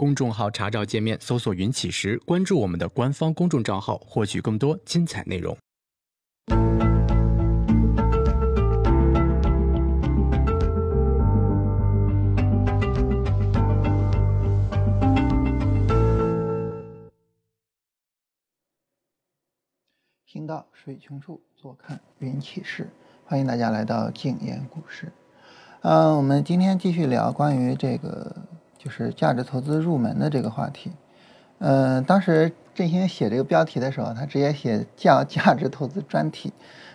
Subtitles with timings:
[0.00, 5.54] 公众号查找界面搜索“云起时”，关注我们的官方公众账号，获取更多精彩内容。
[20.24, 22.88] 行到水穷处，坐看云起时。
[23.26, 25.12] 欢迎大家来到静言股市。
[25.82, 28.34] 嗯，我们今天继续聊关于这个
[28.82, 30.90] 就是价值投资入门的这个话题。
[31.58, 36.50] 嗯，当时振兴写这个标题的时候，他直接写叫价值投资专题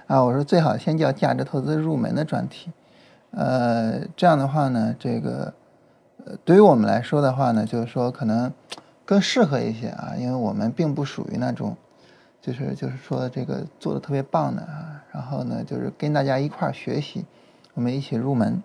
[0.08, 0.24] 啊。
[0.24, 2.72] 我说最好先叫价值投资入门的专题。
[3.30, 5.54] 呃，这样的话呢，这个
[6.26, 8.52] 呃对于我们来说的话呢，就是说可能
[9.06, 11.78] 更适合一些啊，因为我们并不属于那种。
[12.42, 17.26] 就是就是说这个做的特别棒的啊，然后呢，就是跟大家一块儿学习，
[17.74, 18.62] 我们一起入门。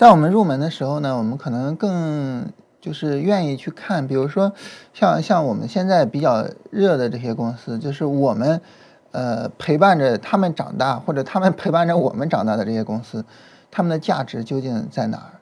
[0.00, 2.50] 在我们入门的时候呢，我们可能更
[2.80, 4.50] 就是愿意去看，比如说
[4.94, 8.58] 像像我们现在比较热的这些公司，就是我们
[9.10, 13.22] 呃陪伴着他们长大，或者他们陪伴着我们长大的这些公司，
[13.70, 15.36] 他们的价值究竟在哪儿？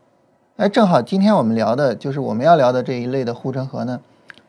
[0.57, 4.01] 哎，正好今天我们聊的就是我们要聊的这一类的护城河呢，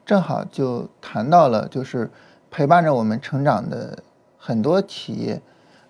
[0.08, 2.10] 正好就谈到了就是。
[2.52, 3.96] 陪伴着我们成长的
[4.40, 5.40] 很多企业，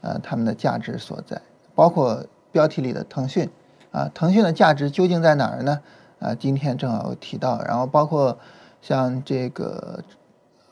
[0.02, 1.42] 呃，他们的价值所在，
[1.74, 3.50] 包括标题里的腾讯，
[3.92, 5.80] 啊，腾讯的价值究竟在哪儿呢？
[6.20, 8.38] 啊，今天正好提到，然后包括
[8.82, 10.04] 像这个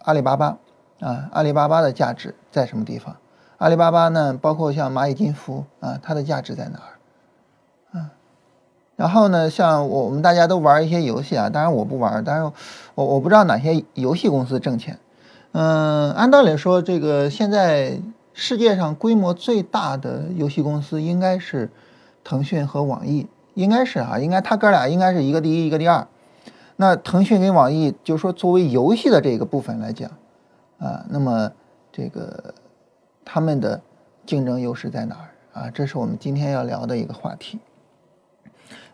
[0.04, 0.58] 阿里巴巴，
[1.00, 3.16] 啊，阿里巴巴的价值在什么地方？
[3.58, 7.98] 阿里巴巴呢，包括像蚂蚁金服，啊，它的价值在哪儿？
[7.98, 8.12] 啊，
[8.96, 12.52] 然后呢，像我们大家都玩一些游戏啊，当然我不玩，但是
[12.94, 15.00] 我我不知道哪些游戏公司挣钱。
[15.54, 18.00] 嗯，按道理说，这个现在
[18.34, 21.72] 世界上规模最大的游戏公司应该是
[22.28, 26.06] 腾讯和网易，应该是啊，应该他哥俩应该是一个第一，一个第二。
[26.76, 30.12] 那腾讯跟网易，就是说作为游戏的这个部分来讲，
[30.78, 31.50] 啊，那么
[31.90, 32.54] 这个
[33.24, 33.80] 他们的
[34.26, 35.70] 竞争优势在哪儿啊？
[35.70, 37.60] 这是我们今天要聊的一个话题。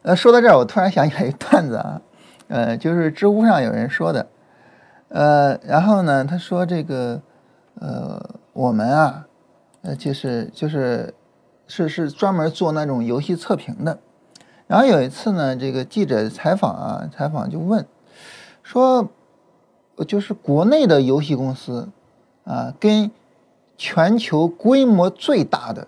[0.03, 2.02] 呃，说到这儿，我突然想起来一段子啊，
[2.50, 4.28] 呃，就是知乎上有人说的。
[5.09, 7.19] 呃，然后呢，他说这个，
[7.80, 9.25] 呃，我们啊，
[9.81, 11.12] 呃，就是就是
[11.68, 14.00] 是是专门做那种游戏测评的。
[14.68, 17.85] 然后有一次呢，这个记者采访啊，采访就问，
[18.63, 19.09] 说，
[20.07, 21.90] 就是国内的游戏公司
[22.46, 23.12] 啊，跟
[23.78, 25.88] 全球规模最大的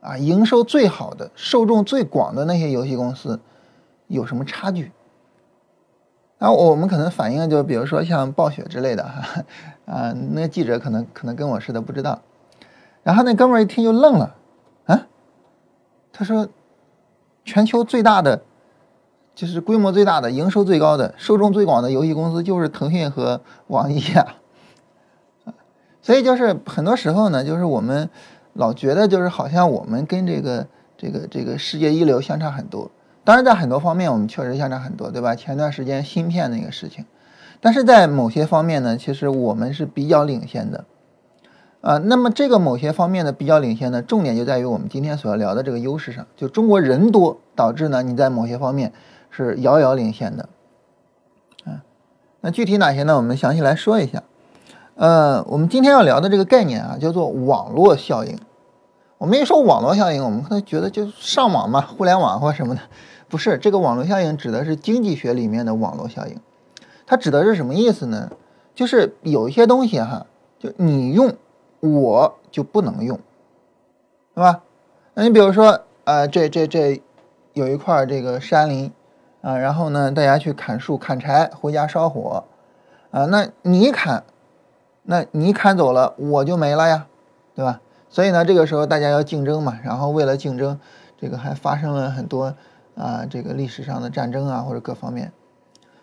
[0.00, 3.38] 啊，营收最好的、受众最广的那些游戏公司
[4.06, 4.92] 有什么差距？
[6.38, 9.44] 然后我们可能反应就比如说像暴雪之类的哈，
[9.86, 12.20] 啊，那记者可能可能跟我似的不知道，
[13.02, 14.35] 然后那哥们儿一听就愣了，
[16.18, 16.48] 他说，
[17.44, 18.40] 全球最大的，
[19.34, 24.36] 就是规模最大的、营收最高的、受众最广的游戏公司就是腾讯和网易啊，
[26.00, 28.08] 所以就是很多时候呢，就是我们
[28.54, 30.66] 老觉得就是好像我们跟这个
[30.96, 32.90] 这个这个世界一流相差很多。
[33.22, 35.34] 当然，在很多方面我们确实相差很多，对吧？
[35.34, 37.04] 前段时间芯片那个事情，
[37.60, 40.86] 但是在某些方面呢，其实我们是比较领先的，
[41.86, 48.92] 啊，那么这个某些方面的比较领先呢，重点就在于我们今天所要聊的这个优势上，就中国人多导致呢你在某些方面
[49.30, 50.48] 是遥遥领先的，
[51.64, 51.84] 啊，
[52.40, 53.16] 那具体哪些呢？
[53.16, 54.24] 我们详细来说一下，
[54.96, 58.36] 呃，我们今天要聊的这个概念啊，叫做网络效应。
[59.18, 62.80] 我们一说网络效应，我们可能觉得就上网嘛，互联网或什么的。
[63.28, 66.36] 不是这个网络效应指的是经济学里面的网络效应，
[67.06, 68.32] 它指的是什么意思呢？
[68.74, 70.26] 就是有一些东西哈，
[70.58, 71.32] 就你用
[71.94, 73.18] 我就不能用，
[74.34, 74.62] 对吧？
[75.14, 77.02] 那你比如说，呃，这这这
[77.52, 78.92] 有一块这个山林
[79.40, 82.44] 啊，然后呢，大家去砍树砍柴回家烧火
[83.10, 84.24] 啊，那你砍，
[85.04, 87.06] 那你砍走了我就没了呀，
[87.54, 87.80] 对吧？
[88.08, 90.78] 所以呢，这个时候大家要竞争嘛，然后为了竞争，
[91.18, 92.54] 这个还发生了很多。
[92.96, 95.30] 啊，这个历史上的战争啊，或者各方面，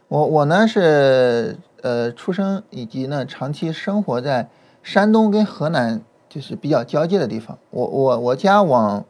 [0.09, 4.47] 我我呢是呃出生以及呢长期生活在
[4.83, 7.57] 山东跟河南就是比较交界的地方。
[7.71, 9.03] 我我我家往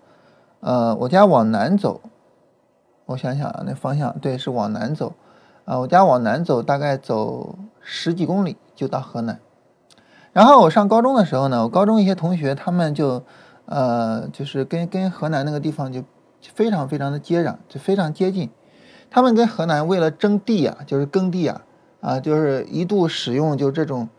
[0.62, 2.00] 呃我家往南走，
[3.08, 5.12] 我想想啊，那方向对是往南走
[5.66, 9.40] 啊，我家往南走大概走十几公里就到河南。
[10.32, 13.24] 然后我上高中的时候呢，我高中一些同学他们就
[13.66, 16.02] 呃就是跟跟河南那个地方就。
[16.56, 18.50] 非常非常的接壤，就非常接近。
[19.10, 21.62] 他们跟河南为了争地啊，就是耕地啊，
[22.02, 24.10] 啊，就是一度使用就这种，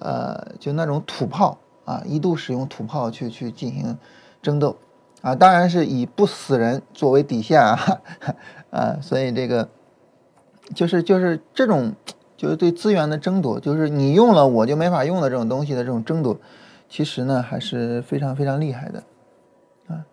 [0.00, 3.96] 呃，就那种土炮啊，一度使用土炮去去进行
[4.42, 4.76] 争斗
[5.22, 7.78] 啊，当然是以不死人作为底线啊，
[8.70, 9.68] 啊，所以这个
[10.74, 11.94] 就是就是这种
[12.36, 16.36] 就是对资源的争夺，就是你用了我就没法用的这种东西的这种争夺，
[16.88, 19.02] 其实呢还是非常非常厉害的
[19.88, 20.04] 啊。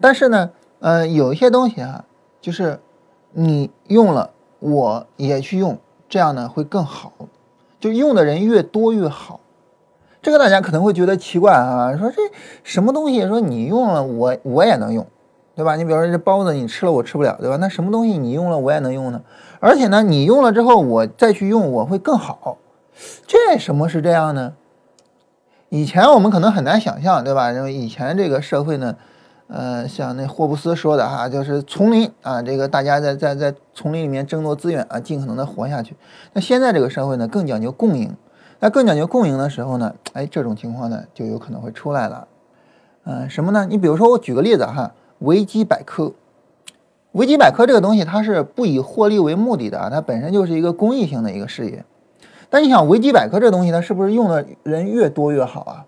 [0.00, 0.50] 但是呢，
[0.80, 2.04] 呃，有一些东西啊，
[2.40, 2.80] 就是
[3.32, 7.12] 你用了我也去用，这样呢会更好，
[7.80, 9.40] 就用的人越多越好。
[10.20, 12.16] 这个大家可能会觉得奇怪啊，说这
[12.64, 13.26] 什么东西？
[13.26, 15.06] 说你用了我我也能用，
[15.54, 15.76] 对吧？
[15.76, 17.56] 你比如说这包子你吃了我吃不了，对吧？
[17.56, 19.22] 那什么东西你用了我也能用呢？
[19.60, 22.58] 而且呢，你用了之后我再去用我会更好，
[23.26, 24.54] 这什么是这样呢？
[25.68, 27.52] 以前我们可能很难想象，对吧？
[27.52, 28.96] 因为以前这个社会呢，
[29.48, 35.96] 呃，像那霍布斯说的哈，就是丛林啊，这个大家在在在丛林里面争夺资源啊，尽可能的活下去。
[36.34, 38.14] 那现在这个社会呢，更讲究共赢。
[38.60, 42.28] 那更讲究共赢的时候呢，哎，这种情况呢就有可能会出来了。
[43.04, 43.66] 嗯，什么呢？
[43.70, 46.12] 你比如说，我举个例子哈，维基百科。
[47.12, 51.82] 维基百科这个东西，它是不以获利为目的的啊，它本身就是一个公益性的一个事业。
[52.50, 55.86] 但你想，维基百科这东西，它是不是用的人越多越好啊？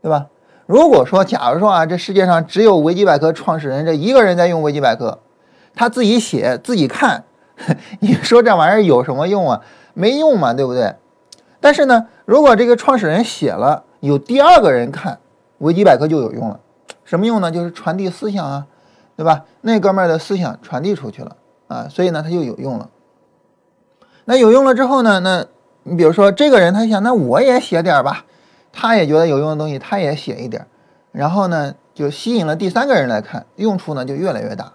[0.00, 0.28] 对吧？
[0.68, 5.18] 如果说，假如说啊，这世界上只有维基百科创始人这一个人在用维基百科，
[5.74, 7.24] 他自己写自己看，
[8.00, 9.62] 你说这玩意儿有什么用啊？
[9.94, 10.94] 没用嘛，对不对？
[11.58, 15.18] 但是呢，如果这个创始人写了，有第二个人看，
[15.56, 16.60] 维基百科就有用了。
[17.02, 17.50] 什么用呢？
[17.50, 18.66] 就是传递思想啊，
[19.16, 19.46] 对吧？
[19.62, 21.34] 那哥们儿的思想传递出去了
[21.68, 22.90] 啊，所以呢，他就有用了。
[24.26, 25.46] 那有用了之后呢，那
[25.84, 28.26] 你比如说这个人他想，那我也写点儿吧，
[28.80, 30.64] 他也觉得有用的东西，他也写一点，
[31.10, 34.72] 然后呢，就吸引了第三个人来看，用处呢就越来越大。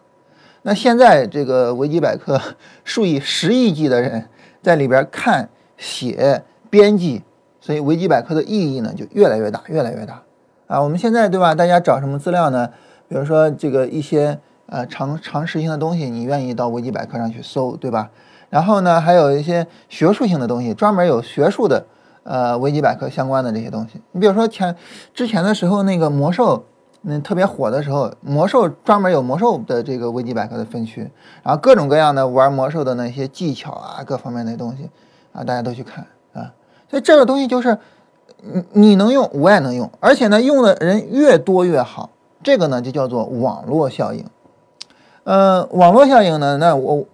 [0.63, 2.41] 那现在这个维基百科
[2.83, 4.27] 数以十亿计的人
[4.61, 5.47] 在里边看
[5.77, 6.43] 写。
[6.73, 7.21] 编辑，
[7.61, 10.23] 所以维基百科的意义呢就越来越大，越来越大
[10.65, 10.81] 啊！
[10.81, 11.53] 我们现在对吧？
[11.53, 12.67] 大家找什么资料呢？
[13.07, 18.09] 比如说这个一些呃常常识性的东西，你愿意到维基百科上去搜，对吧？
[18.49, 21.85] 然后呢，还有一些学术性的东西，专门有学术的
[22.23, 24.01] 呃维基百科相关的这些东西。
[24.11, 24.75] 你比如说前
[25.13, 26.63] 之前的时候，那个魔兽
[27.01, 31.09] 那特别火的时候，魔兽专门有魔兽的这个维基百科的分区，
[31.43, 34.89] 然后各种各样的玩魔兽的那些技巧啊，各方面的东西
[35.33, 36.05] 啊，大家都去看。
[36.33, 36.53] 啊。
[36.89, 37.77] 所以这个东西就是，
[38.41, 42.09] 你你能用，我也能用，而且呢，用的人越多越好。
[42.43, 44.25] 这个呢就叫做网络效应。
[45.23, 47.05] 呃，网络效应呢，那我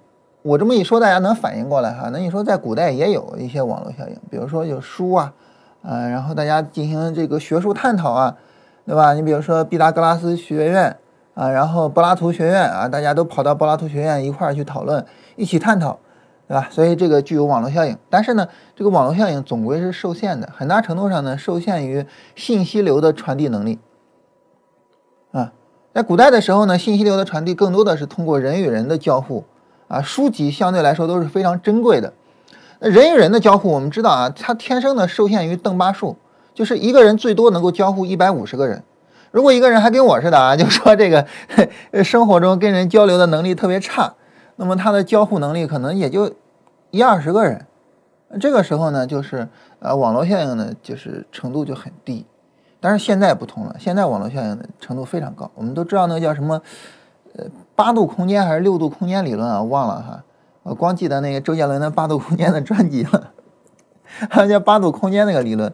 [0.41, 2.09] 我这么一说，大家能反应过来哈。
[2.11, 5.33] 那你说在古代也有一些网络效应，比如说有书啊，
[5.81, 8.35] 呃，然后大家进行这个学术探讨啊，
[8.85, 9.13] 对吧？
[9.13, 10.97] 你比如说毕达哥拉斯学院
[11.33, 15.05] 啊，然后柏拉图学院啊，大家都跑到柏拉图学院一块儿去讨论，
[15.35, 15.99] 一起探讨。
[16.47, 16.67] 对吧？
[16.71, 22.03] 所以这个具有网络效应，但是呢，这个网络效应总归是受限的，很大程度上呢，受限于
[22.35, 23.77] 信息流的传递能力。
[25.31, 25.53] 啊，
[25.93, 29.43] 在古代的时候呢，信息流的传递更多的是通过人与人的交互，
[29.89, 32.13] 啊，书籍相对来说都是非常珍贵的。
[32.79, 36.15] 那人与人的交互，我们知道啊，它天生的受限于邓巴数，
[36.53, 38.81] 就是一个人最多能够交互一百五十个人。
[39.31, 41.27] 如果一个人还跟我似的啊，就说这个
[42.03, 44.13] 生活中跟人交流的能力特别差。
[44.55, 46.33] 那么他的交互能力可能也就
[46.91, 47.65] 一二十个人，
[48.39, 49.47] 这个时候呢，就是
[49.79, 52.25] 呃网络效应呢，就是程度就很低。
[52.81, 55.49] 但是现在不同了，现在网络效应的程度非常高。
[55.55, 56.61] 我们都知道那个叫什么，
[57.35, 57.45] 呃
[57.79, 59.63] 八度空间还是六度空间理论啊？
[59.63, 60.23] 忘了哈，
[60.63, 63.31] 我光记得那个周杰伦的八度空间的专辑了。
[64.29, 65.73] 还有叫八度空间那个理论，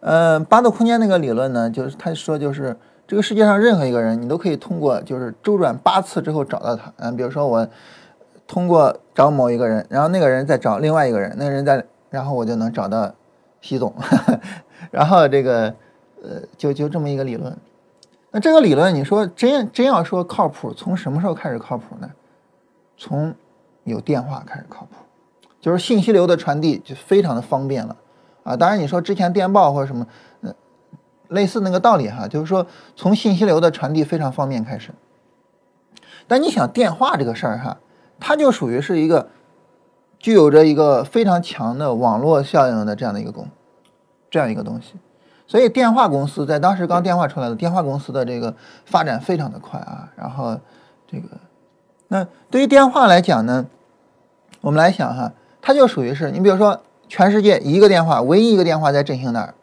[0.00, 2.76] 呃八度空间那个理论呢，就是他说就是
[3.06, 6.92] 这个世界上任何一个人，你都可以通过就是周转八次之后找到他。
[6.98, 7.66] 嗯，比如说我。
[8.50, 13.12] 通过找某一个人，然后那个人再找另外一个人，那个人再，然后我就能找到
[13.60, 13.92] 习总，
[14.90, 15.64] 然后这个
[16.22, 17.54] 呃，就就这么一个理论。
[18.38, 22.10] 这个理论，你说真真要说靠谱，从什么时候开始靠谱呢？
[22.96, 23.34] 从
[23.84, 24.96] 有电话开始靠谱，
[25.60, 27.96] 就是信息流的传递就非常的方便了
[28.42, 28.56] 啊。
[28.56, 30.06] 当然你说之前电报或者什么，
[30.42, 30.54] 呃，
[31.28, 32.66] 类似那个道理哈，就是说
[32.96, 34.92] 从信息流的传递非常方便开始。
[36.26, 37.78] 但你想电话这个事儿哈。
[38.20, 39.28] 它就属于是一个
[40.18, 43.48] 具有着一个非常强的网络效应的这样的一个功，
[44.28, 44.94] 这样一个东西，
[45.48, 50.08] 所以电话公司在当时刚电话出来的电话公司的这个发展非常的快啊。
[50.14, 50.56] 然后
[51.10, 51.28] 这个，
[52.06, 53.66] 那对于电话来讲呢，
[54.60, 59.54] 我们来想哈，它就属于是你比如说全世界一个电话，唯一一个电话在振兴那儿，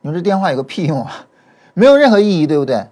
[0.00, 1.26] 你说这电话有个屁用啊，
[1.74, 2.84] 没有任何意义，对不对？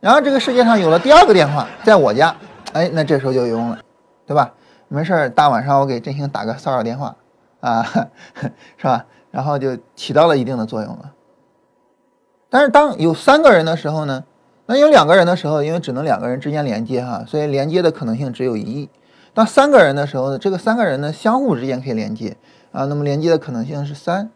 [0.00, 2.34] 然后这个世界上有了第二个电话，在我家，
[2.72, 3.78] 哎，那这时候就有用了。
[4.24, 4.50] 对吧？
[4.88, 7.14] 没事儿，大晚上我给振兴打个骚扰电话，
[7.60, 7.82] 啊，
[8.78, 9.04] 是吧？
[9.30, 11.12] 然后就起到了一定的作用了。
[12.52, 14.22] 但是当有三个人的时候呢？
[14.66, 18.90] 那有两个人的时候，因为只能两个人之间连接哈，所以连接的可能性只有一。
[19.32, 22.36] 当三个人的时候呢，这个三个人呢相互之间可以连接
[22.70, 24.30] 啊，那么连接的可能性是三。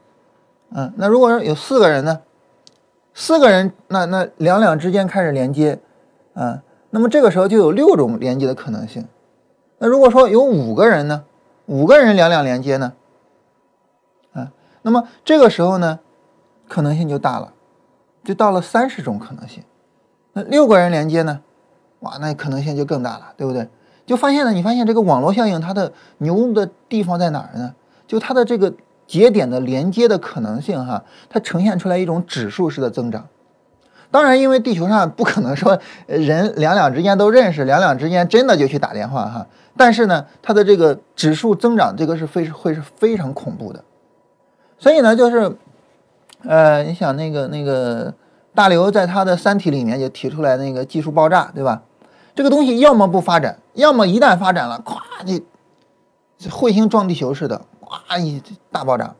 [0.75, 2.23] 嗯，那如果说有四个人呢，
[3.13, 5.79] 四个人那那两两之间开始连接，
[6.33, 9.07] 啊，那么这个时候就有六种连接的可能性。
[9.77, 11.25] 那如果说有五个人呢，
[11.67, 12.95] 五个人两两连接呢，
[14.33, 16.01] 啊，那么这个时候呢，
[16.67, 17.53] 可能性就大了，
[18.27, 19.63] 就到了三十种可能性。
[20.33, 21.41] 那六个人连接呢，
[22.01, 23.69] 哇，那可能性就更大了，对不对？
[24.05, 27.73] 就发现呢，你发现这个网络效应它的牛的地方在哪儿呢？
[28.09, 28.73] 就它的这个
[29.07, 33.29] 节点的连接的可能性哈，它呈现出来一种指数式的增长。
[34.11, 39.47] 当然，因为地球上不可能说人两两之间都认识，两两之间真的就去打电话哈。
[39.77, 43.85] 但是呢，它的这个指数增长，这个是非会是非常恐怖的。
[44.79, 45.57] 所以呢，就是，
[46.49, 48.15] 呃，你想那个那个
[48.55, 51.83] 大刘在他的《三体》里面就提出来那个技术爆炸，对吧？
[52.35, 55.43] 这个东西要么不发展，要么一旦发展了，咵
[56.39, 59.15] 就彗星撞地球似的，咵一大爆炸。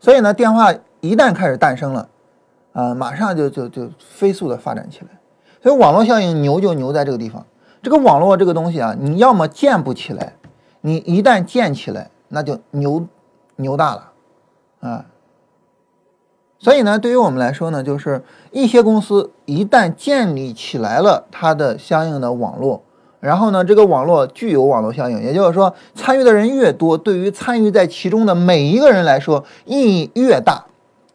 [0.00, 2.08] 所以呢，电话一旦开始诞生了，
[2.72, 5.06] 啊，马上就就就飞速的发展起来。
[5.62, 7.46] 所以网络效应牛就牛在这个地方。
[7.82, 10.34] 这个网络这个东西啊，你要么建不起来，
[10.82, 13.06] 你一旦建起来，那就牛
[13.56, 14.12] 牛大了，
[14.80, 15.06] 啊。
[16.60, 22.82] 所以呢，对于我们来说呢，就是一些公司一旦建立起来了它的相应的网络，
[23.18, 30.66] 然后呢，这个网络具有网络效应，也就是说，参与的人越多，对于参与在其中的每一个人来说意义越大，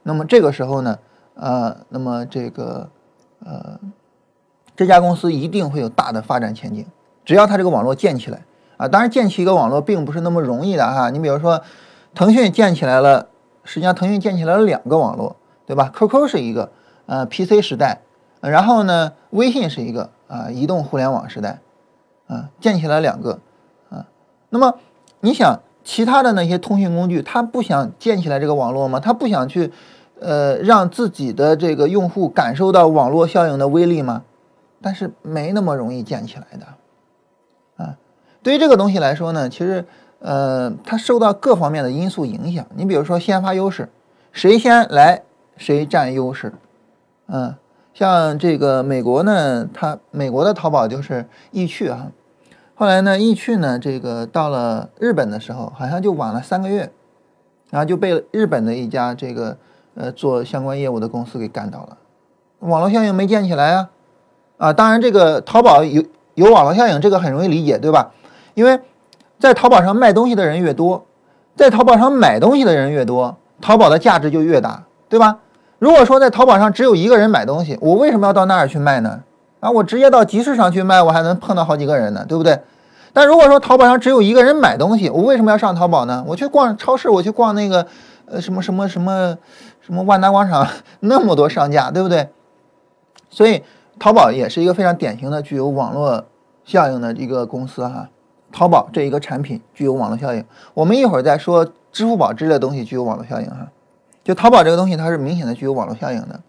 [0.03, 0.99] 那么这个时候呢，
[1.35, 2.89] 呃，那么这个
[3.45, 3.79] 呃。
[4.77, 6.85] 这家公司一定会有大的发展前景，
[7.23, 8.43] 只要它这个网络建起来
[8.75, 8.85] 啊！
[8.85, 11.09] 当然，建起一个网络并不是那么容易的哈。
[11.11, 11.61] 你比如说，
[12.13, 13.29] 腾讯建起来了，
[13.65, 16.71] 实际上腾讯建起来了两个网络，对吧？QQ 是一个，
[17.07, 17.99] 呃，PC 时代，
[18.39, 21.59] 然后呢，微信是一个啊，移动互联网时代，
[22.27, 23.39] 啊，建起来两个，
[23.89, 24.05] 啊，
[24.49, 24.75] 那么
[25.19, 28.99] 你想，其他的那些通讯工具，它不想建起来这个网络吗？
[28.99, 29.73] 它不想去，
[30.19, 34.23] 呃，让自己的这个用户感受到网络效应的威力吗？
[34.81, 37.97] 但是没那么容易建起来的，啊，
[38.43, 39.85] 对于这个东西来说呢，其实，
[40.25, 42.65] 呃，它受到各方面的因素影响。
[42.75, 43.87] 你比如说先发优势，
[44.31, 45.21] 谁先来
[45.55, 46.51] 谁占优势，
[47.27, 47.53] 嗯，
[47.93, 52.07] 像这个美国呢，它美国的淘宝就是易趣啊，
[52.73, 56.91] 后来呢，易趣呢，这个到了日本的时候，好像就晚了三个月，
[57.69, 59.55] 然后就被日本的一家这个
[59.93, 61.97] 呃做相关业务的公司给干倒了，
[62.61, 63.89] 网络效应没建起来啊。
[64.57, 66.03] 啊，当然，这个淘宝有
[66.33, 68.11] 有网络效应，这个很容易理解，对吧？
[68.55, 68.79] 因为
[69.39, 71.05] 在淘宝上卖东西的人越多，
[71.55, 75.39] 在淘宝上买东西的人越多，淘宝的价值就越大，对吧？
[75.79, 79.21] 如果说在淘宝上只有一个人买东西，我为什么要到那儿去卖呢？
[79.59, 82.59] 啊，我直接到集市上去卖，我还能碰到好几个人呢，对不对？
[83.13, 86.23] 但如果说淘宝上只有一个人买东西，我为什么要上淘宝呢？
[86.27, 87.85] 我去逛超市，我去逛那个
[88.25, 89.37] 呃什么什么什么
[89.81, 90.67] 什么万达广场，
[91.01, 92.29] 那么多商家，对不对？
[93.29, 93.61] 所以。
[93.97, 96.25] 淘宝也是一个非常典型的具有网络
[96.65, 98.09] 效应的一个公司哈。
[98.55, 100.41] 淘宝这一个产品具有网络效应，
[100.73, 103.69] 我们一会儿再说支付宝之类的东西具有网络效应哈。
[104.23, 106.39] 就淘宝这个东西，它是明显的具有网络效应的。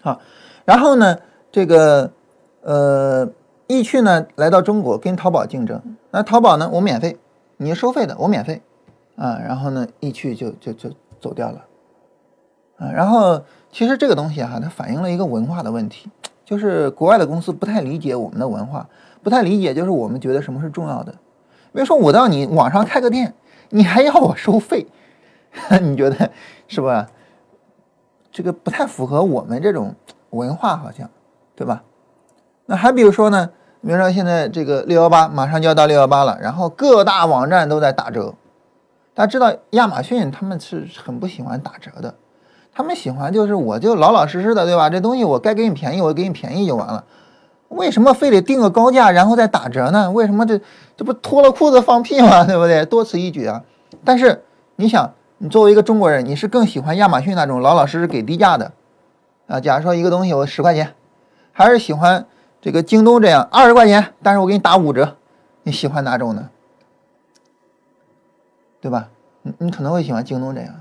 [0.00, 0.18] 好，
[0.64, 1.18] 然后呢，
[1.50, 2.10] 这个
[2.62, 3.28] 呃，
[3.66, 7.18] 易趣呢来到中国跟淘宝竞争，那淘宝呢我免费，
[7.58, 8.62] 你收费的我免费
[9.16, 10.90] 啊，然后呢易趣就就就
[11.20, 11.66] 走掉了
[12.78, 12.90] 啊。
[12.90, 16.10] 然后其实这个东西哈，它反映了一个文化的问题。
[16.44, 18.86] 就是国外的公司不太理解我们的文化，
[19.22, 21.12] 不太理解，就是我们觉得什么是重要的。
[21.72, 23.34] 比如说，我到你网上开个店，
[23.70, 24.86] 你还要我收费，
[25.80, 26.30] 你觉得
[26.68, 27.08] 是吧？
[28.30, 29.94] 这个不太符合我们这种
[30.30, 31.08] 文化，好像，
[31.54, 31.82] 对吧？
[32.66, 33.50] 那还比如说呢？
[33.84, 38.34] 比如说现在这个六幺八马上就要到六幺八了，然后各大网站都在打折。
[39.12, 42.14] 大家知道亚马逊他们是很不喜欢打折的。
[42.72, 44.88] 他们喜欢就是我就老老实实的，对吧？
[44.88, 47.04] 这东西我该给你便宜，我给你便宜就完了。
[47.72, 50.10] 为什么非得定个高价然后再打折呢？
[50.10, 50.60] 为什么这
[50.96, 52.44] 这不脱了裤子放屁吗？
[52.46, 52.84] 对不对？
[52.86, 53.62] 多此一举啊！
[54.04, 54.44] 但是
[54.76, 58.72] 你想，你作为一个中国人，你是更喜欢亚马逊那种老老实实给低价的
[59.46, 59.60] 啊？
[59.60, 60.94] 假如说一个东西我十块钱，
[61.52, 62.26] 还是喜欢
[62.60, 65.16] 这个京东这样二十块钱，但是我给你打五折，
[65.62, 66.50] 你喜欢哪种呢？
[68.80, 69.08] 对吧？
[69.42, 70.74] 你你可能会喜欢京东这样，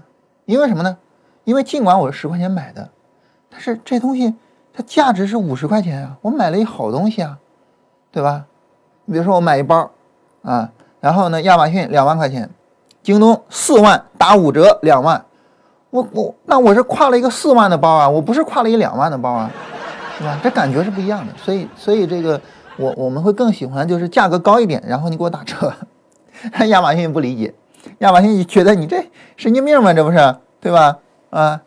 [0.45, 0.97] 因为什么呢？
[1.43, 2.89] 因为尽管我是十块钱买的，
[3.49, 4.35] 但是这东西
[4.73, 6.17] 它价值是五十块钱啊！
[6.21, 7.37] 我买了一好东西啊，
[8.11, 8.45] 对吧？
[9.05, 9.91] 你比如说我买一包
[10.43, 12.49] 啊，然后呢，亚马逊两万块钱，
[13.03, 15.25] 京东四万打五折两万，
[15.89, 19.51] 我我那我是挎了一个四万的包啊，我不是挎了一两万的包啊，
[20.17, 20.39] 对吧？
[20.41, 21.33] 这感觉是不一样的。
[21.35, 22.39] 所以所以这个
[22.77, 25.73] 我我们会更喜欢就是价格高一点，然后你给我打折。
[26.69, 27.53] 亚马逊不理解，
[27.99, 29.93] 亚马逊觉得你这神经病吗？
[29.93, 30.97] 这不是对吧？
[31.29, 31.61] 啊，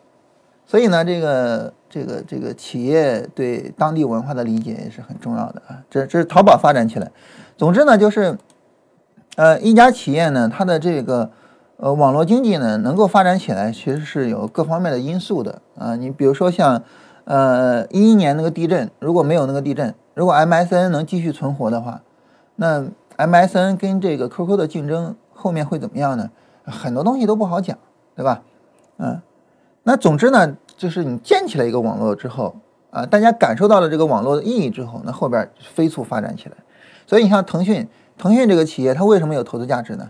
[0.65, 5.81] 所以呢，这个这个这个企业对当地文化的理解也是很重要的啊。
[5.89, 7.09] 这这是淘宝发展起来。
[7.55, 8.37] 总之呢，就是
[9.37, 11.31] 呃一家企业呢，它的这个
[11.77, 15.95] 呃网络经济呢能够发展起来，其实是有各方面的因素的啊。
[15.95, 16.83] 你比如说像
[17.23, 22.01] 呃一一年那个地震，如果没有那个地震，如果 MSN 能继续存活的话，
[22.57, 22.83] 那
[23.15, 26.29] MSN 跟这个 QQ 的竞争后面会怎么样呢？
[26.65, 27.77] 很多东西都不好讲，
[28.17, 28.41] 对吧？
[28.97, 29.21] 嗯，
[29.83, 32.55] 那总之呢，就是你建起来一个网络之后
[32.91, 36.55] 啊，大家感受到了这个网络的意义之后，那后边飞速发展起来。
[37.07, 40.09] 所以你像腾讯，腾讯这个企业它为什么有投资价值呢？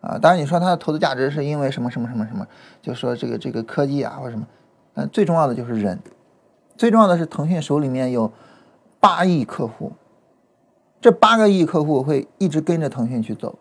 [0.00, 2.46] 啊，当然你说它的投资价值是因为什么什么什么什么，
[2.80, 4.46] 就说这个这个科技啊或者什么，
[4.94, 5.98] 嗯，最重要的就是人，
[6.76, 8.32] 最重要的是腾讯手里面有
[8.98, 9.92] 八亿客户。
[11.00, 13.58] 这八个亿客户会一直跟着腾讯去走。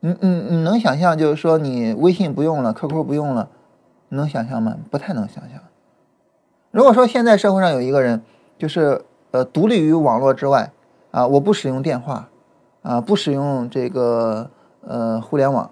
[0.00, 3.48] 你你你能想象，就是说你微信不用了，QQ 不用了，
[4.10, 4.76] 能想象吗？
[4.90, 5.60] 不太能想象。
[6.70, 8.22] 如果说现在社会上有一个人，
[8.58, 10.70] 就是呃独立于网络之外
[11.10, 12.28] 啊，我不使用电话
[12.82, 14.50] 啊，不使用这个
[14.86, 15.70] 呃互联网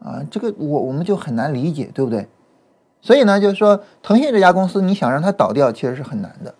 [0.00, 2.28] 啊，这个我我们就很难理解，对不对？
[3.00, 6.54] 所以呢，就是说腾讯这家公司，你想让它倒掉，其实是很难的。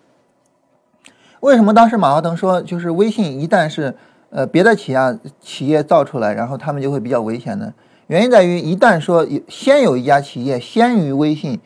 [1.39, 3.95] 为什么当时马化腾说，就是微信一旦是
[4.29, 7.73] 呃别的企业企业造出来，然后他们就会比较危险呢？
[8.07, 11.59] 原因在于，一旦说有先有一家企业先于微信，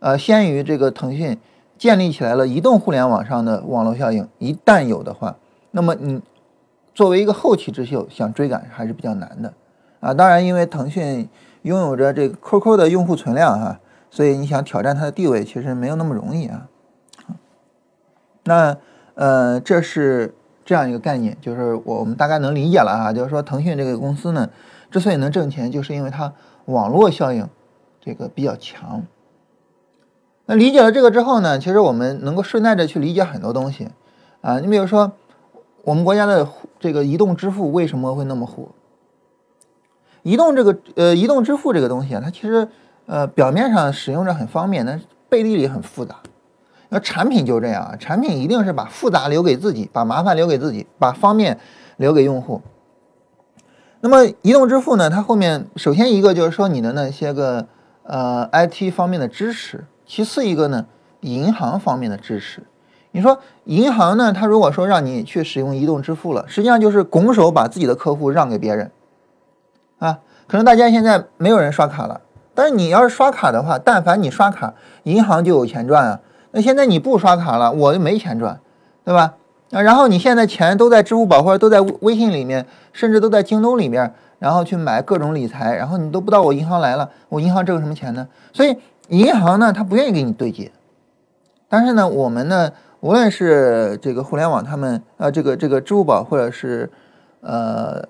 [0.00, 1.38] 呃，先于这个腾讯
[1.76, 5.36] 建立起来了移动互联网上的网络效应，一旦有的话，
[5.70, 6.20] 那么你
[6.94, 9.52] 作为一个后起之秀想追赶还是比较难的
[10.00, 10.14] 啊。
[10.14, 11.28] 当然，因为腾讯
[11.62, 13.80] 拥有着这个 QQ 的用户存量哈，
[14.10, 16.68] 所以你想挑战它的地位其实没有那么容易啊。
[18.44, 18.76] 那。
[19.20, 20.32] 呃，这是
[20.64, 23.12] 这样一个概念，就是我们大概能理解了啊。
[23.12, 24.48] 就是说，腾讯这个公司呢，
[24.90, 26.32] 之所以能挣钱，就是因为它
[26.66, 27.48] 网络效应
[28.00, 29.02] 这个比较强。
[30.46, 33.88] 那理解了这个之后呢，其实我们能够顺带着去理解很多东西
[34.40, 34.58] 啊。
[34.60, 35.12] 你比如说，
[35.84, 36.48] 我们国家的
[36.80, 38.68] 这个移动支付为什么会那么火？
[40.22, 42.66] 移动这个呃，移动支付这个东西啊，它其实
[43.06, 46.16] 呃表面上使用着很方便，但是背地里很复杂。
[46.88, 51.58] 那产品就这样啊，产品一定是把复杂留给自己，把麻烦留给自己，把方便
[51.98, 52.62] 留给用户。
[54.00, 55.10] 那么移动支付呢？
[55.10, 57.66] 它后面首先一个就是说你的那些个
[58.04, 60.86] 呃 IT 方面的支持，其次一个呢
[61.20, 62.62] 银行方面的支持。
[63.10, 68.90] 你说银行呢，它如果说让你去使用移动支付了，实际上就是拱手把自己的客户让给别人
[69.98, 70.18] 啊。
[70.46, 72.20] 可能大家现在没有人刷卡了，
[72.54, 76.20] 但是你要是刷卡的话，但凡你刷卡，银行就有钱赚啊。
[76.52, 78.60] 那现在你不刷卡了，我就没钱赚，
[79.04, 79.34] 对吧？
[79.70, 88.26] 啊，然后你现在钱都在支付宝或者都在微信里面，甚至都在京东里面，然后去买各种理财，然后你都不知道我银行来了，我银行挣什么钱呢？
[88.52, 88.76] 所以
[89.08, 90.70] 银行呢，他不愿意给你对接。
[91.68, 96.90] 但是呢，我们呢，无论是这个互联网，他们呃，这个这个支付宝或者是
[97.42, 98.02] 呃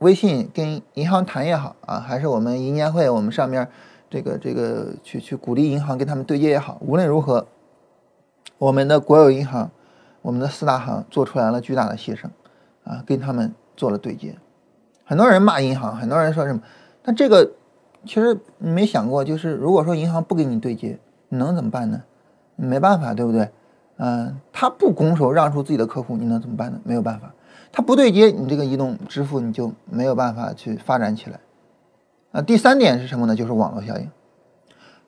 [0.00, 3.66] 微信跟银行谈也好啊，还是我们银监会我们上面
[4.10, 7.46] 这个这个去去鼓励银行跟他们对接也好，无论如何。
[8.58, 9.70] 我们的国有银行，
[10.28, 12.26] 我们的四大行做出来了巨大的牺牲，
[12.84, 14.36] 啊，跟他们做了对接。
[15.02, 16.60] 很多人骂银行，很多人说什么，
[17.02, 17.50] 但这个
[18.04, 20.98] 其实你没想过，就是如果说银行不给你对接，
[21.30, 22.02] 你能怎么办呢？
[22.56, 23.48] 没办法，对不对？
[23.96, 26.78] 嗯，他不拱手让出自己的客户，你能怎么办呢？
[26.84, 27.32] 没有办法，
[27.72, 31.40] 他不对接，你这个移动支付你就没有办法去发展起来。
[32.32, 33.34] 啊，第三点是什么呢？
[33.34, 34.10] 就是网络效应。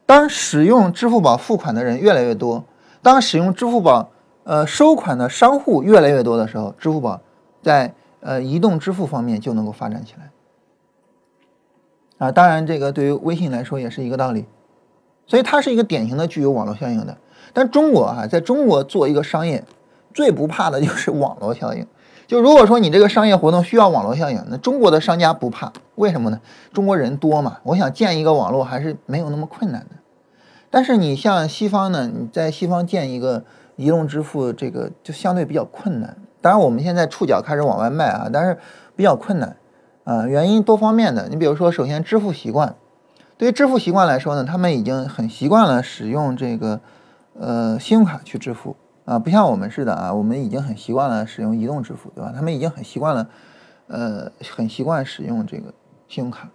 [0.07, 2.65] 当使用支付宝付款的人越来越多。
[3.03, 4.09] 当使用支付宝
[4.45, 7.21] 呃收款的商户越来越多的时候，支付宝
[7.63, 10.31] 在呃移动支付方面就能够发展起来
[12.27, 12.33] 啊。
[12.33, 14.47] 当然，这个对于微信来说也是一个道理，
[15.27, 17.17] 所以它是一个典型的具有网络效应的。
[17.53, 19.65] 但中国啊，在中国做一个商业
[20.15, 21.87] 最不怕的就是网络效应。
[22.27, 26.41] 就如果说你这个商业活动需要网络效应，那中国的商家不怕，为什么呢？
[26.73, 29.97] 中国人多嘛，我想建一个网络还是没有那么困难的。
[30.71, 32.07] 但是你像西方呢？
[32.07, 33.43] 你在西方建一个
[33.81, 36.15] 移动支付，这个就相对比较困难。
[36.43, 38.59] 当然，我们现在触角开始往外卖啊，但是
[38.95, 39.57] 比较困难
[40.05, 40.27] 啊。
[40.27, 41.29] 原因多方面的。
[41.31, 42.77] 你比如说，首先支付习惯，
[43.39, 46.81] 对于支付习惯来说呢，他们已经很习惯了使用这个
[47.39, 52.33] 呃信用卡去支付啊，不像我们似的啊，我们已经很习惯了使用移动支付，对吧？
[52.37, 53.27] 他们已经很习惯了，
[53.89, 55.73] 呃，很习惯使用这个
[56.07, 56.51] 信用卡。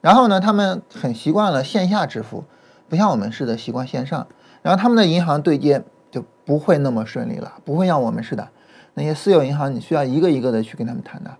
[0.00, 2.42] 然后呢，他们很习惯了线下支付。
[2.86, 4.26] 不像我们似的习惯线上，
[4.60, 5.82] 然后他们的银行对接
[6.14, 8.48] 就不会那么顺利了，不会像我们似的，
[8.94, 11.36] 那些私有银行你需要一个一个的去跟他们谈的。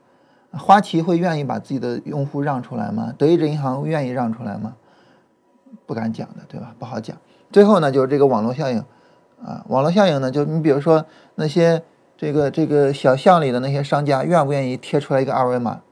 [0.58, 3.14] 花旗会愿意把自己的用户让出来吗？
[3.16, 4.74] 德意志银行愿意让出来吗？
[5.86, 6.74] 不敢讲的，对吧？
[6.76, 7.16] 不好讲。
[7.52, 8.84] 最后呢，就是这个网络效应，
[9.44, 11.06] 啊，网络效应呢，就你比如说
[11.36, 11.80] 那些
[12.16, 15.82] 这个这个小巷里的那些商家，愿不愿意贴出来一个二维码，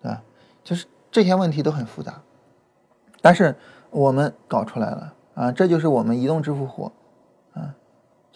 [0.00, 0.22] 对吧？
[0.62, 2.22] 就是这些问题都很复杂，
[3.20, 3.56] 但是
[3.90, 6.92] 我们搞出来了啊，这就是我们移动支付火，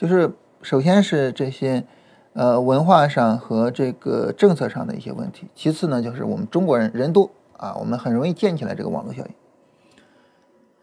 [0.01, 0.33] 就是
[0.63, 1.85] 首先是这些。
[2.33, 5.49] 呃，文化上和这个政策上的一些问题。
[5.53, 9.35] 其次呢，就是我们中国人人多啊，我们很容易建起来这个网络效应。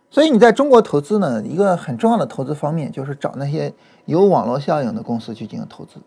[0.09, 6.01] 所以你在中国投资呢，一个很重要的投资方面就是找那些有网络效应的公司去进行投资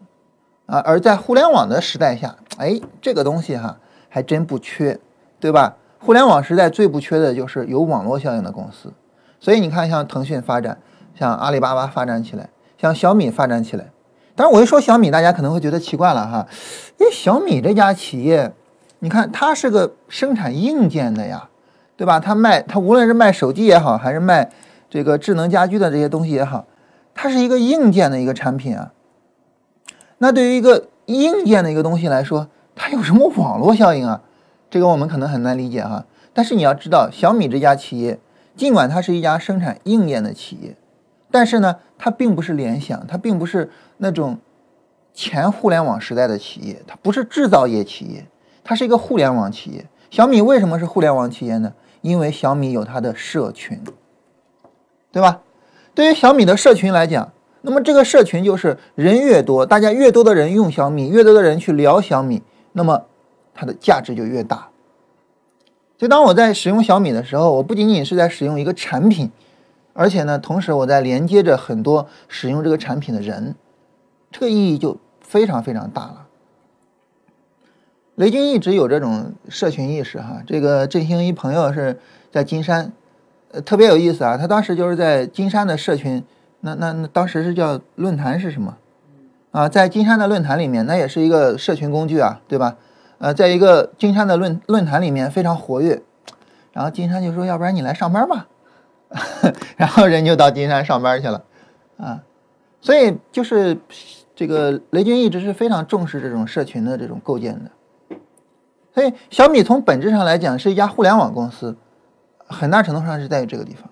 [0.66, 0.78] 啊。
[0.80, 5.00] 而在互联网的时代下，哎，这个东西哈还真不缺，
[5.40, 5.74] 对吧？
[6.00, 8.92] 互联网时代最不缺的就是有网络效应的公司。
[9.40, 10.78] 所以你看，像腾讯发展，
[11.14, 13.90] 像阿里巴巴发展起来，像小米发展起来。
[14.34, 16.48] 当然我一说小米，大家可能会觉得奇怪了哈，
[16.98, 18.52] 因为小米这家企业，
[19.00, 21.50] 你看它是个生产硬件的呀，
[21.96, 22.18] 对吧？
[22.18, 24.50] 它卖它无论是卖手机也好，还是卖
[24.88, 26.66] 这个智能家居的这些东西也好，
[27.14, 28.92] 它是一个硬件的一个产品啊。
[30.18, 34.22] 那对于一个硬件的一个东西来说，它有什么网络效应啊？
[34.70, 36.06] 这个我们可能很难理解哈。
[36.32, 38.18] 但是你要知道，小米这家企业，
[38.56, 40.76] 尽管它是一家生产硬件的企业。
[41.30, 44.38] 但是呢，它并不是联想，它并不是那种
[45.14, 48.26] 前互联网时代的企业，它不是制造业企业，
[48.64, 49.86] 它是一个互联网企业。
[50.10, 51.72] 小米为什么是互联网企业呢？
[52.00, 53.80] 因为小米有它的社群，
[55.12, 55.40] 对吧？
[55.94, 63.04] 对于小米的社群来讲，那么这个社群就是人越多，大家越多的人用小米，越多的人去聊小米，那么
[63.54, 64.68] 它的价值就越大。
[65.98, 69.30] 就当我在使用小米的时候，我不仅仅是在使用一个产品。
[69.92, 73.54] 而且呢，同时我在连接着很多使用这个产品的人，
[74.30, 76.26] 这个意义就非常非常大了。
[78.14, 81.98] 雷军一直有这种社群意识哈，这个振兴一朋友是
[82.30, 82.92] 在金山，
[83.50, 84.36] 呃，特别有意思啊。
[84.36, 86.22] 他当时就是在金山的社群，
[86.60, 88.76] 那那那当时是叫论坛是什么？
[89.52, 92.76] 啊，在金山的论坛里面，那也是一个社群工具啊，对吧？
[93.18, 96.02] 呃，在一个金山的论论坛里面非常活跃，
[96.72, 98.48] 然后金山就说：“要不然你来上班吧。”
[99.76, 101.42] 然后人就到金山上班去了，
[101.96, 102.22] 啊，
[102.80, 103.76] 所以就是
[104.34, 108.16] 这个雷军一直是非常重视这种社群的这种构建的，
[108.94, 111.76] 所以小米从本质上来讲是一家互联网公司，
[112.46, 113.90] 很大程度上是在于这个地方。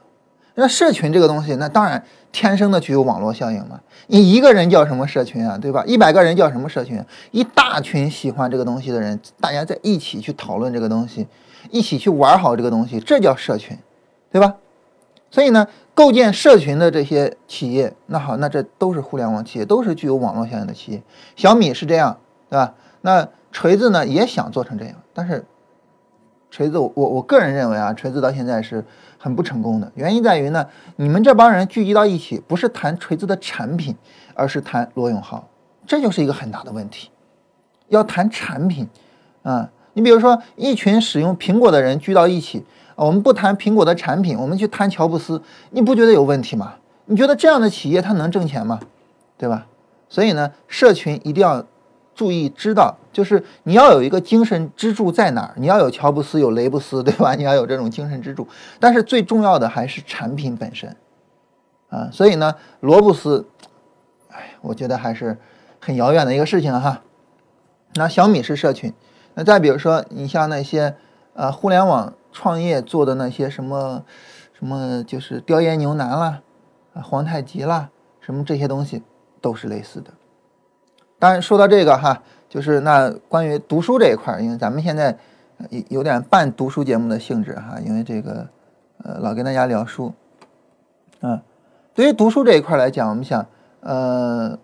[0.61, 2.03] 那社群这个东西，那当然
[2.33, 3.81] 天生的具有网络效应嘛。
[4.09, 5.85] 你一个人叫什么社群啊，对吧？
[5.87, 7.01] 一百个人叫什么社群？
[7.31, 11.29] 一大群喜欢这个东西的人，大家在一起去讨论这个东西，
[11.71, 13.79] 一起去玩好这个东西，这叫社群，
[14.33, 14.57] 对吧？
[15.31, 21.03] 所以呢，构建社群的这些企业，那好，那这都是互联网企业，都是具有网络效应的企业。
[21.37, 22.75] 小米是这样，对吧？
[23.03, 25.45] 那锤子呢也想做成这样，但是
[26.51, 28.83] 锤子，我我个人认为啊，锤子到现在是
[29.19, 29.93] 很不成功的。
[29.95, 33.95] 原因在于呢，你们这帮人聚集到一起，不是谈锤子的产品，
[34.33, 35.47] 而是谈罗永浩，
[35.87, 37.11] 这就是一个很大的问题。
[37.89, 38.89] 要谈产品，
[39.43, 42.65] 啊，你比如说一群使用苹果的人聚到一起。
[43.05, 46.75] 我们不谈苹果的产品，我们去谈乔布斯，你不觉得有问题吗？
[47.07, 48.81] 你觉得这样的企业它能挣钱吗？
[49.37, 49.67] 对吧？
[50.09, 51.65] 所以呢，社群一定要
[52.15, 57.37] 注意知道，就是你要有一个精神支柱在哪儿，你要有乔布斯，有雷布斯，对吧？
[57.37, 58.47] 你要有这种精神支柱，
[58.81, 60.97] 但是最重要的还是产品本身
[61.91, 62.09] 啊。
[62.11, 63.47] 所以呢，罗布斯，
[64.33, 65.39] 哎，我觉得还是
[65.79, 67.01] 很遥远的一个事情哈。
[67.95, 68.93] 那小米是社群，
[69.35, 70.97] 那再比如说你像那些
[71.35, 72.13] 呃互联网。
[72.39, 74.05] 创业做的那些什么，
[74.53, 76.41] 什么就是雕爷牛腩啦，
[76.95, 79.03] 啊皇太极啦，什么这些东西
[79.41, 80.13] 都是类似的。
[81.19, 85.19] 当然说到这个哈，就是那关于读书这一块，因为咱们现在
[85.69, 88.47] 有有点半读书节目的性质哈，因为这个
[89.03, 90.13] 呃老跟大家聊书，
[91.23, 91.43] 嗯，
[91.93, 93.45] 对于读书这一块来讲，我们想
[93.81, 94.57] 呃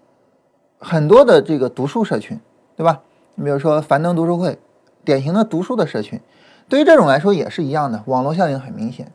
[0.79, 2.39] 很多的这个读书社群，
[2.77, 3.01] 对吧？
[3.35, 4.57] 你比如说樊登读书会，
[5.05, 6.21] 典型的读书的社群。
[6.69, 9.13] 对于这种来说也是一样的，网络效应很明显，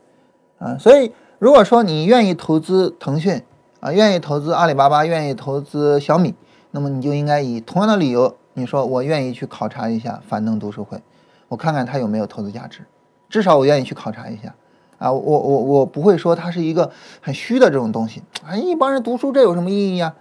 [0.58, 3.42] 啊，所以如果说你愿意投资腾讯
[3.80, 6.34] 啊，愿意投资阿里巴巴，愿意投资小米，
[6.70, 11.02] 那么你就应该以同样的理由，你说我愿意去考察一下樊登读书会，
[11.48, 12.80] 我看看它有没有投资价值，
[13.28, 14.54] 至少我愿意去考察一下，
[14.98, 20.14] 啊，我我我不会说它是一个很虚的这种东西，啊，一帮人读书这有什么意义呀？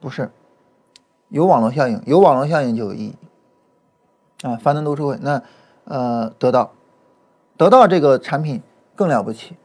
[0.00, 0.30] 不是，
[1.28, 3.16] 有网络效应，有网络效应就有意义，
[4.46, 5.42] 啊，樊登读书会那。
[5.88, 6.72] 呃，得到，
[7.56, 8.62] 得到这个产品
[8.94, 9.56] 更了不起。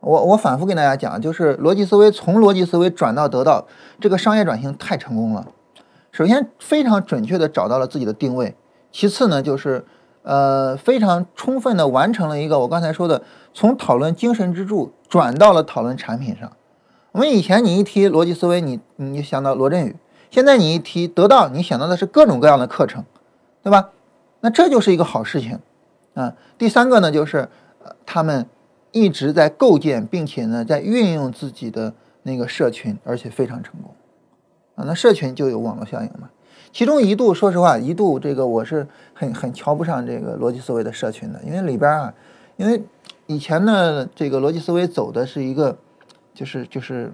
[0.00, 3.66] 我我反复跟大家讲，就是逻辑思维从逻辑思维转到得到，
[4.00, 5.46] 这个商业转型太成功了。
[6.10, 8.56] 首先非常准确的找到了自己的定位，
[8.90, 9.84] 其次呢就是
[10.22, 13.22] 呃非常充分的完成了一个我刚才说的
[13.54, 16.52] 从讨论精神支柱转到了讨论产品上。
[17.12, 19.96] 我们以前你一提逻辑思维，你你就想到罗振宇，
[20.30, 23.04] 现在你一提得到，你想到的是各种各样的课程，
[23.62, 23.90] 对吧？
[24.40, 25.58] 那这就是一个好事情
[26.14, 26.34] 啊。
[26.56, 27.48] 第三个呢就是
[27.82, 28.46] 呃他们
[28.92, 33.94] 一直在构建，并且呢在运用自己的那个社群，而且非常成功。
[34.76, 36.30] 啊，那社群就有网络效应嘛。
[36.70, 42.14] 其中一度，说实话，一度这个我是很很瞧不上这个逻辑思维的社群的，因为里边啊，
[42.56, 42.82] 因为
[43.26, 45.76] 以前呢，这个逻辑思维走的是一个，
[46.34, 47.10] 就是就是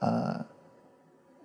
[0.00, 0.44] 呃，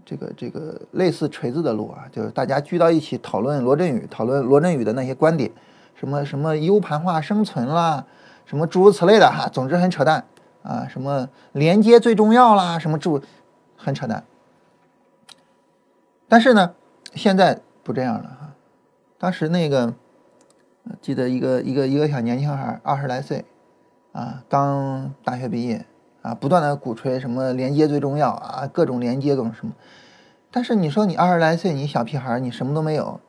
[0.05, 5.51] 这个这个类似锤子的路啊，就是大家聚到一起讨论罗振宇，讨论罗振宇的那些观点，
[5.95, 8.05] 什么什么 U 盘化生存啦，
[8.45, 10.25] 什么诸如此类的哈，总之很扯淡
[10.61, 13.21] 啊，什么连接最重要啦，什么诸
[13.77, 14.23] 很扯淡。
[16.27, 16.73] 但是呢，
[17.13, 18.53] 现在不这样了哈。
[19.17, 19.93] 当时那个，
[20.99, 23.45] 记得一个一个一个小年轻孩，二十来岁，
[24.11, 25.85] 啊，刚大学毕业，
[26.23, 29.73] 啊，不断的鼓吹什么连接最重要啊，各种连接各种什么。
[30.49, 33.19] 但是你说你二十来岁，你小屁孩，你什么都没有，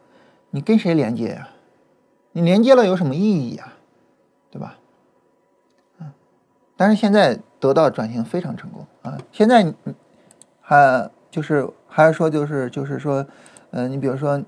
[0.49, 1.51] 你跟谁连接呀？
[2.33, 3.75] 你连接了有什么意义呀？
[4.51, 4.79] 对吧？
[5.99, 6.11] 嗯。
[6.75, 9.19] 但是现在得到转型非常成功啊！
[9.31, 9.75] 现在
[10.63, 11.69] 还就是。
[11.97, 13.25] 还是说，就是就是说，
[13.71, 14.43] 嗯，你比如说，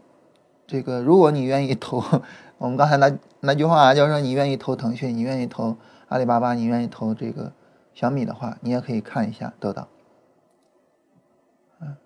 [0.67, 2.03] 这个，如果你愿意投，
[2.59, 5.77] 我们刚才那那句话就是说，你愿意投腾讯，你愿意投
[6.09, 7.53] 阿里巴巴，你愿意投这个
[7.97, 9.89] 小米的话，你也可以看一下得到。
[11.81, 11.97] 嗯，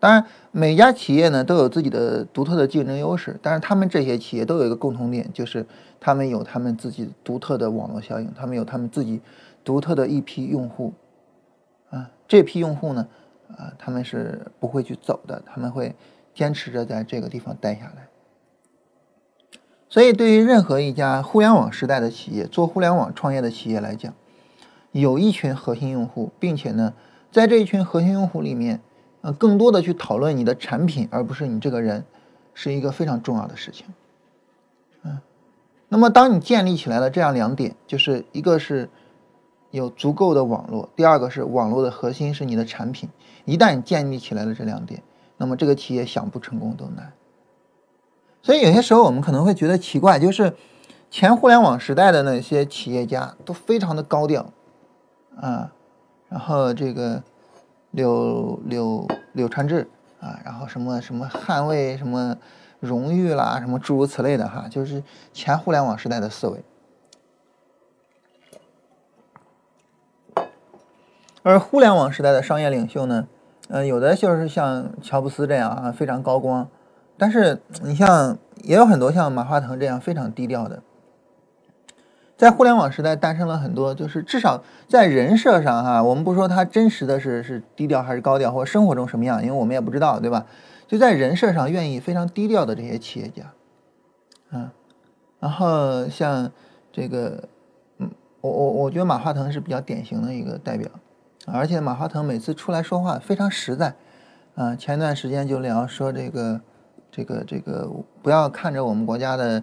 [0.00, 5.64] 当然，每家企业呢都有自己的独特的竞争优势，但是他们这些企业都有一个共同点，就是
[6.00, 9.22] 他们有他们自己独特的网络效应，他们有他们自己
[9.62, 10.92] 独特的一批用户。
[11.90, 13.06] 啊，这批用户呢？
[13.56, 15.94] 啊，他们是不会去走的，他们会
[16.34, 18.08] 坚持着在这个地方待下来。
[19.88, 24.14] 所以，对于任何一家互联网时代的企业，做互联网创业的企业来讲，
[24.92, 26.94] 有一群核心用户，并且呢，
[27.30, 28.80] 在这一群核心用户里面，
[29.22, 32.04] 呃，更多的去讨论你的产品，而不是你这个人，
[32.54, 33.86] 是一个非常重要的事情。
[35.02, 35.18] 嗯，
[35.88, 38.88] 那么当你建立起来了这样两点，就是一个是。
[39.72, 43.08] 有足够的网络，第二个是网络的核心是你的产品。
[43.46, 45.02] 一旦建立起来了这两点，
[45.38, 47.14] 那么这个企业想不成功都难。
[48.42, 50.54] 所以有些时候我们可能会觉得奇怪，就是
[51.10, 54.52] 前互联网时代的那些企业家都非常的高调
[55.40, 55.72] 啊，
[56.28, 57.22] 然后这个
[57.90, 59.88] 柳柳柳传志
[60.20, 62.36] 啊，然后什么什么捍卫什么
[62.80, 66.62] 荣誉啦，什么诸如此类的哈，就是前互联网时代的思维。
[71.42, 73.26] 而互联网时代的商业领袖呢，
[73.68, 76.66] 呃，有的就是像乔布斯这样啊，非常高光；
[77.18, 80.82] 但是你像也有很多像马化腾这样非常低调的。
[82.42, 90.44] 在互联网时代诞生了很多，就是至少在人设上哈，我们不说他真实的是是低调还是高调，或者生活中什么样，因为我们也不知道，对吧？
[90.88, 93.44] 就在人设上愿意非常低调的这些企业家，
[94.50, 94.68] 嗯，
[95.38, 96.50] 然后像
[96.90, 97.44] 这个，
[97.98, 100.90] 嗯，我我我觉得马化腾是比较典型的一个代表。
[101.46, 103.94] 而且马化腾每次出来说话非常实在，
[104.56, 106.60] 啊，前段时间就聊说这个，
[107.08, 107.88] 这个这个
[108.20, 109.62] 不要看着我们国家的，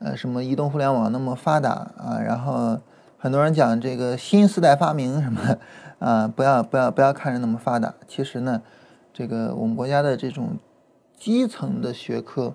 [0.00, 2.80] 呃，什么移动互联网那么发达啊，然后
[3.18, 5.58] 很多人讲这个新四代发明什么，
[5.98, 7.94] 啊，不要不要不要看着那么发达。
[8.08, 8.62] 其实呢，
[9.12, 10.58] 这个我们国家的这种
[11.16, 12.54] 基层的学科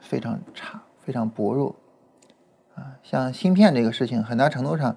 [0.00, 1.76] 非常差，非常薄弱，
[2.74, 4.96] 啊，像芯片这个事情，很大程度上，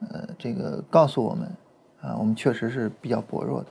[0.00, 1.50] 呃，这个告诉我们。
[2.02, 3.66] 啊，我们确实是比较薄弱的。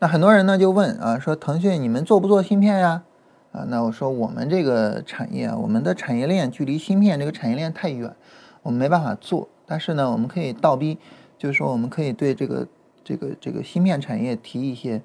[0.00, 3.04] 那很多人呢就问啊，说腾讯你们做不做芯片呀？
[3.52, 8.14] 啊，那我说我们这个产业，我们的产业链距离芯片这个产业链太远，
[8.62, 9.48] 我们没办法做。
[9.66, 10.98] 但是呢，我们可以倒逼，
[11.38, 12.66] 就是说我们可以对这个
[13.04, 15.00] 这个这个芯片产业提一些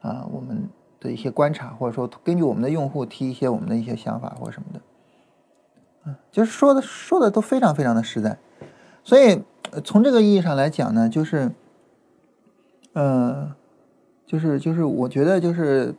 [0.00, 0.68] 啊我们
[1.00, 4.80] 的一些观察，或者说根据我们的用户提一些我们的一些想法或什么的。
[6.06, 8.36] 嗯，就是说的说的都非常非常的实在，
[9.04, 9.42] 所以。
[9.84, 11.50] 从这个意义上来讲呢，就是，
[12.92, 13.50] 呃，
[14.26, 15.94] 就是就是我觉得就是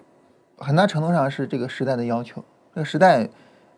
[0.63, 2.43] 很大程度上是这个时代的要求。
[2.73, 3.29] 这个时代，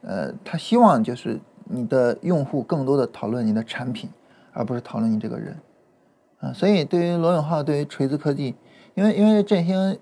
[0.02, 4.10] 呃，他希望就是你的用户更多的讨论你的产品，
[4.54, 5.58] 而不是讨论你这个人。
[6.40, 8.56] 啊，所以对于罗永浩，对于锤子科技，
[8.94, 9.98] 因为因为振兴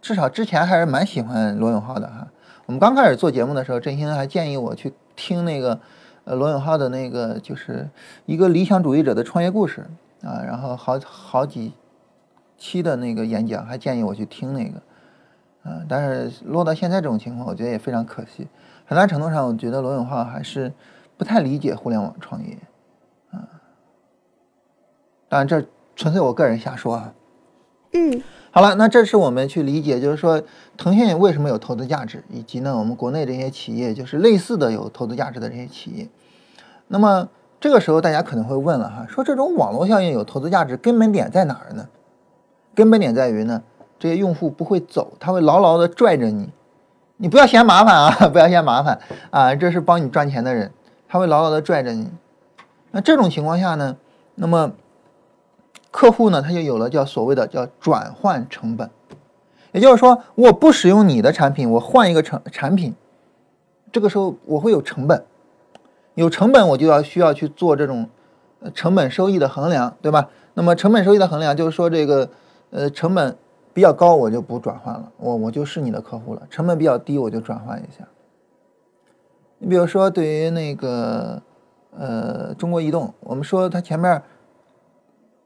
[0.00, 2.28] 至少之前还是蛮喜欢罗永浩的哈。
[2.66, 5.80] 我们刚开始做节目的时候，振兴还建议我去听那个。
[6.28, 7.88] 呃，罗永浩的那个就是
[8.24, 9.86] 一个理想主义者的创业故事
[10.24, 11.72] 啊，然后好好几
[12.58, 14.82] 期的那个演讲，还建议我去听那个
[15.68, 18.46] 嗯，但是落到现在这种情况，我觉得也非常可惜。
[18.84, 20.72] 很大程度上，我觉得罗永浩还是
[21.16, 22.56] 不太理解互联网创业，
[23.32, 23.42] 啊，
[25.28, 27.12] 当然这纯粹我个人瞎说啊。
[27.92, 30.40] 嗯，好了，那这是我们去理解，就是说
[30.76, 36.08] 腾讯为什么有投资价值，以及呢我们国内这些企业就是类似的有投资价值的这些企业。
[36.86, 41.88] 那么这个时候大家可能会问了哈，说这种网络效应有投资价值，根本点在哪儿呢？
[42.74, 43.62] 根本点在于呢，
[44.06, 46.48] 这些用户不会走，他会牢牢的拽着你，
[47.16, 50.70] 你不要嫌麻烦啊， 不要嫌麻烦啊，这是帮你赚钱的人，
[51.08, 52.08] 他会牢牢的拽着你。
[52.92, 53.96] 那这种情况下呢，
[54.36, 54.70] 那么
[55.90, 58.88] 客户呢，他就有了叫所谓的叫转换成本，
[59.72, 62.94] 也就是说，我不使用你的产品，我换一个成产品，
[63.90, 65.24] 这个时候我会有成本，
[66.14, 68.08] 有成本我就要需要去做这种
[68.72, 70.28] 成本收益的衡量，对吧？
[70.54, 72.28] 那么成本收益的衡量就是说这个。
[72.72, 73.34] 呃，成本
[73.76, 76.40] 比较高，我就不转换了，我我就是你的客户了。
[76.48, 78.08] 成本比较低，我就转换一下。
[79.58, 81.42] 你比如说，对于那个
[81.94, 84.22] 呃中国移动，我们说它前面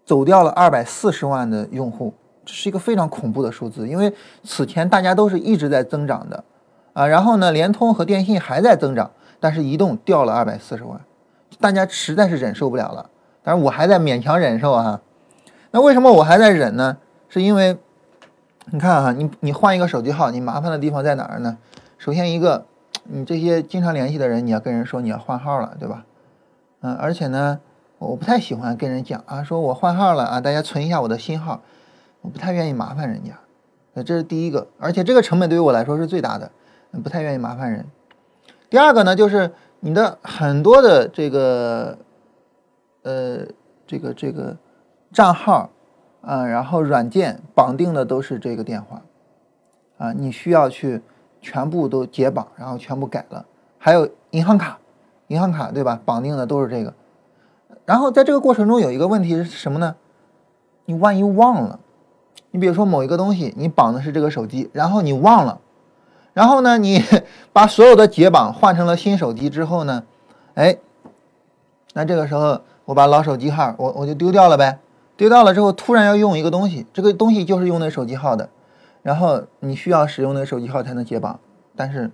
[0.04, 2.14] 走掉了二百四十万的用户，
[2.44, 4.14] 这是一个非常恐怖的数字，因为
[4.44, 6.44] 此前大家都是一直在增长的
[6.92, 7.04] 啊。
[7.04, 11.00] 然后呢，联通和电信还在增长，但是移动掉了二百四十万，
[11.58, 13.10] 大家实在是忍受不了了。
[13.42, 15.00] 但是我还在勉强忍受哈。
[15.72, 16.96] 那为什么我还在忍呢？
[17.28, 17.76] 是因为，
[18.66, 21.58] 你看哈，你你换一个手机号，你麻烦的地方在哪儿呢？
[21.98, 22.66] 首先一个，
[23.04, 26.04] 你这些经常联系的人，你要跟人说你要换号了，对吧？
[26.82, 27.58] 嗯，而且呢，
[27.98, 31.62] 我不太喜欢跟人讲啊，说我换号了啊，大家存一下我的新号，
[32.20, 33.32] 我不太愿意麻烦人家。
[33.94, 36.50] 那这是第一个，而且这个成本对于我来说是最大的，
[37.02, 37.86] 不太愿意麻烦人。
[38.68, 41.98] 第二个呢，就是你的很多的这个，
[43.02, 43.38] 呃，
[43.86, 44.56] 这个这个
[45.12, 45.70] 账号。
[46.22, 49.02] 啊，然后软件绑定的都是这个电话，
[49.98, 51.00] 啊，你需要去
[51.40, 53.46] 全部都解绑，然后全部改了。
[53.78, 54.78] 还有银行卡，
[55.28, 56.00] 银行卡对吧？
[56.04, 56.92] 绑定的都是这个。
[57.86, 59.96] 然后在这个过程中有一个问题是什么呢？
[60.84, 61.80] 你万一忘了，
[62.50, 65.60] 你比如说某一个东西，你绑的是这个手机，然后你忘了，
[66.34, 67.02] 然后呢，你
[67.52, 70.04] 把所有的解绑换成了新手机之后呢，
[70.54, 70.76] 哎，
[71.94, 74.78] 那这个时候我把老手机号我我就丢掉了呗。
[75.20, 78.48] 丢掉了之后，突然要用一个东西，这个东西就是用那手机号的，
[79.02, 81.38] 然后你需要使用那手机号才能解绑，
[81.76, 82.10] 但是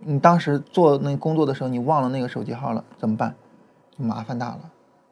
[0.00, 3.34] 你当时做那工作的时候，你忘了那个手机号了，怎么办？
[3.96, 4.60] 麻烦大了，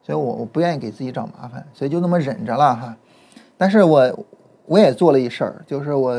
[0.03, 2.95] 所以我我不愿意给自己找麻烦，所以就那么忍着了哈。
[3.57, 4.25] 但是我
[4.67, 6.15] 我也做了一事儿，就是我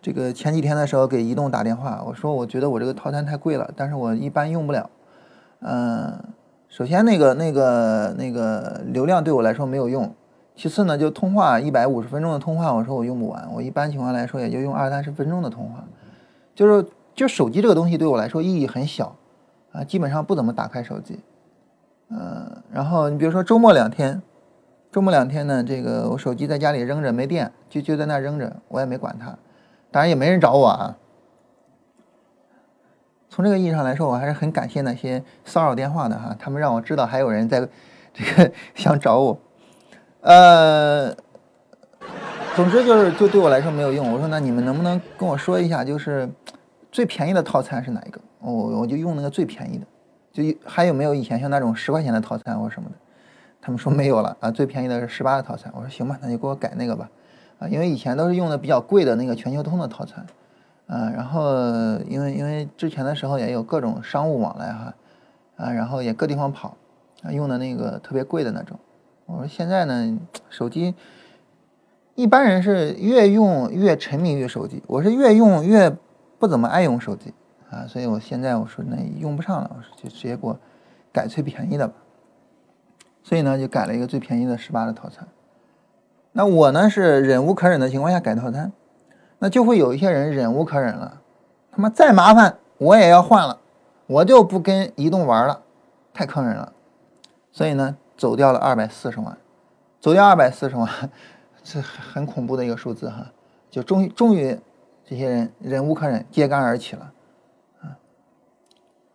[0.00, 4.88] 这个前几天的时候给移动打电话，我说我觉得我这个套餐太贵了，但是我一般用不了，
[5.62, 6.14] 嗯。
[6.72, 10.10] 首先，那个、那个、那个流量对我来说没有用。
[10.56, 13.46] 其次呢，就通话一百五十分钟的通话，我说我用不完。
[13.52, 15.84] 我一般情况来说也就用二三十分钟的通话。
[16.54, 19.14] 就是，就手机这个东西对我来说意义很小
[19.72, 21.20] 啊，基本上不怎么打开手机。
[22.08, 24.22] 嗯，然后你比如说周末两天，
[24.90, 29.36] 周末两天呢，这个我手机在家里扔着没电，就就在那扔着，我也没管它。
[29.90, 30.96] 当然也没人找我啊。
[33.34, 37.66] 从这个意义上来说，我还是很感谢那些骚扰电话的哈，他们让我知道还有人在
[38.12, 39.38] 这个 想找我。
[40.20, 41.10] 呃，
[42.54, 44.12] 总之就是就对我来说没有用。
[44.12, 46.28] 我说那你们能不能跟我说一下，就是
[46.90, 48.20] 最便宜的套餐是哪一个？
[48.40, 49.86] 我我就用那个最便宜的。
[50.30, 52.96] 就还有没有以前像那种十块钱的套餐或什么的？
[53.62, 55.72] 他们说没有了啊，最便宜的是十八的套餐。
[55.74, 57.08] 我说行吧，那就给我改那个吧。
[57.60, 60.22] 啊，因为以前都是用的比较贵的那个全球通的套餐。
[60.94, 61.50] 嗯，然后
[62.06, 64.94] 因为因为之前的时候也有各种商务往来哈，
[65.56, 66.76] 啊，然后也各地方跑，
[67.22, 68.78] 啊，用的那个特别贵的那种。
[69.24, 70.18] 我说现在呢，
[70.50, 70.94] 手机
[72.14, 75.96] 一般人是越用越沉迷于手机，我是越用越
[76.38, 77.32] 不怎么爱用手机
[77.70, 80.58] 啊，所以我现在我说那用不上了，我说就直接给我
[81.10, 81.94] 改最便宜的吧。
[83.22, 85.26] 所以呢，就改了一个最便宜的十八的套餐。
[86.32, 88.70] 那我呢是忍无可忍的情况下改套餐。
[89.42, 91.20] 那就会有一些人忍无可忍了，
[91.72, 93.58] 他妈再麻烦我也要换了，
[94.06, 95.62] 我就不跟移动玩了，
[96.14, 96.72] 太坑人了。
[97.50, 99.36] 所以呢，走掉了二百四十万，
[100.00, 100.88] 走掉二百四十万，
[101.64, 103.32] 这很恐怖的一个数字哈。
[103.68, 104.56] 就终于终于，
[105.04, 107.12] 这些人忍无可忍，揭竿而起了。
[107.80, 107.98] 啊，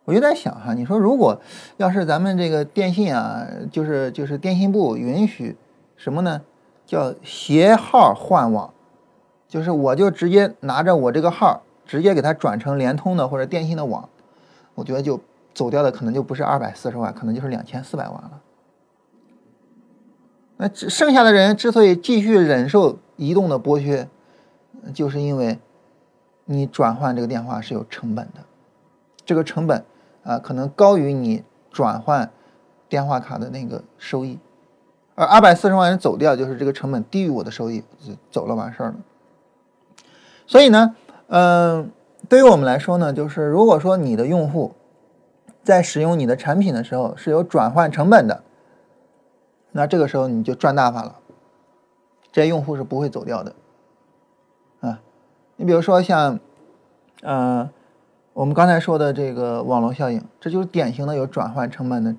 [0.04, 1.40] 我就在想哈，你说如果
[1.78, 5.56] 要是咱们这个电信啊，就是就是电信部允许
[5.96, 6.42] 什么呢？
[6.84, 8.74] 叫携号换网。
[9.48, 14.08] 就是我就直接拿着我这个号，直接给他转成联通的或者电信的网，
[14.74, 15.18] 我觉得就
[15.54, 18.40] 走掉的可能就不是二百四十万，可能就是两千四百万了。
[20.58, 24.08] 那剩下的人之所以继续忍受移动的剥削，
[24.92, 25.58] 就是因为
[26.44, 28.42] 你转换这个电话是有成本的，
[29.24, 29.84] 这个成本
[30.24, 32.30] 啊可能高于你转换
[32.88, 34.38] 电话卡的那个收益，
[35.14, 38.96] 而二百四十万人走掉就是这个成本低于我的收益，就走了完事儿了。
[40.48, 40.96] 所以呢，
[41.28, 41.90] 嗯，
[42.26, 44.72] 对于我们来说呢，就是如果说你的用户
[45.62, 48.42] 在使用你的产品的时候是有转换成本的，
[49.72, 51.16] 那这个时候你就赚大发了，
[52.32, 53.54] 这些用户是不会走掉的。
[54.80, 54.98] 啊
[55.56, 56.40] 你比如说像，
[57.20, 57.68] 呃，
[58.32, 62.14] 我们刚才说的这个网络效应，这就是典型的有转换成本的，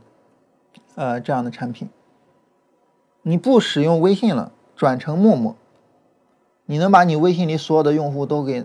[0.94, 1.90] 呃，这样的产品。
[3.24, 5.56] 你不使用微信了，转成陌陌，
[6.70, 8.64] 你能把你微信里所有的用户都给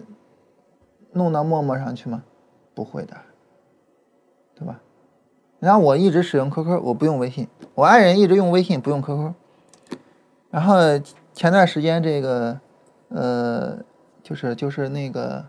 [1.13, 2.23] 弄到陌陌上去吗？
[2.75, 3.17] 不会的，
[4.55, 4.79] 对吧？
[5.59, 9.33] 然后我一直使用 QQ，我不用微信；我爱人一直用微信，不用 QQ。
[10.51, 10.77] 然后
[11.33, 12.61] 前段时间这个，
[13.09, 13.79] 呃。
[14.23, 15.45] 就是就是那个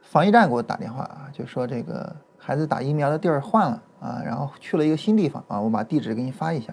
[0.00, 6.72] 防疫站给我打电话啊，就说这个孩子打疫苗的地儿换了啊，然后去了一个新地方啊，我把地址给你发一下。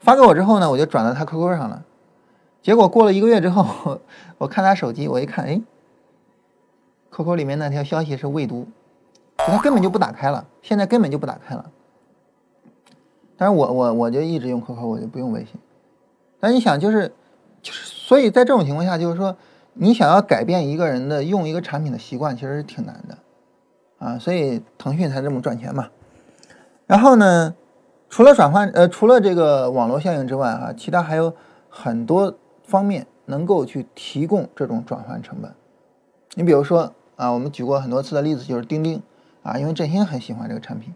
[0.00, 1.84] 发给我之后呢，我就转到他 QQ 上了。
[2.66, 4.00] 结果过了一个月之后，
[4.38, 5.62] 我看他手机，我一看，哎
[7.12, 8.66] ，QQ 里面那条消息是未读，
[9.36, 11.70] 他根本就不打开了，现在根本就不打开了。
[13.36, 15.52] 但是我我我就一直用 QQ，我就不用微信。
[16.40, 17.12] 但你想，就是
[17.62, 19.36] 就是，所以在这种情况下，就是说。
[19.78, 23.18] 你想要改变一个人的用一个产品的习惯，其实是挺难的，
[23.98, 25.90] 啊，所以腾讯才这么赚钱嘛。
[26.86, 27.54] 然后呢，
[28.08, 31.34] 除了转换，呃，除了这个网络效应之外，啊，其他还有
[31.68, 32.34] 很多
[32.66, 35.54] 方面能够去提供这种转换成本。
[36.34, 39.00] 你比如说啊，我们举过很多次的例子就是钉钉，
[39.42, 40.92] 啊，因为振兴很喜欢这个产品。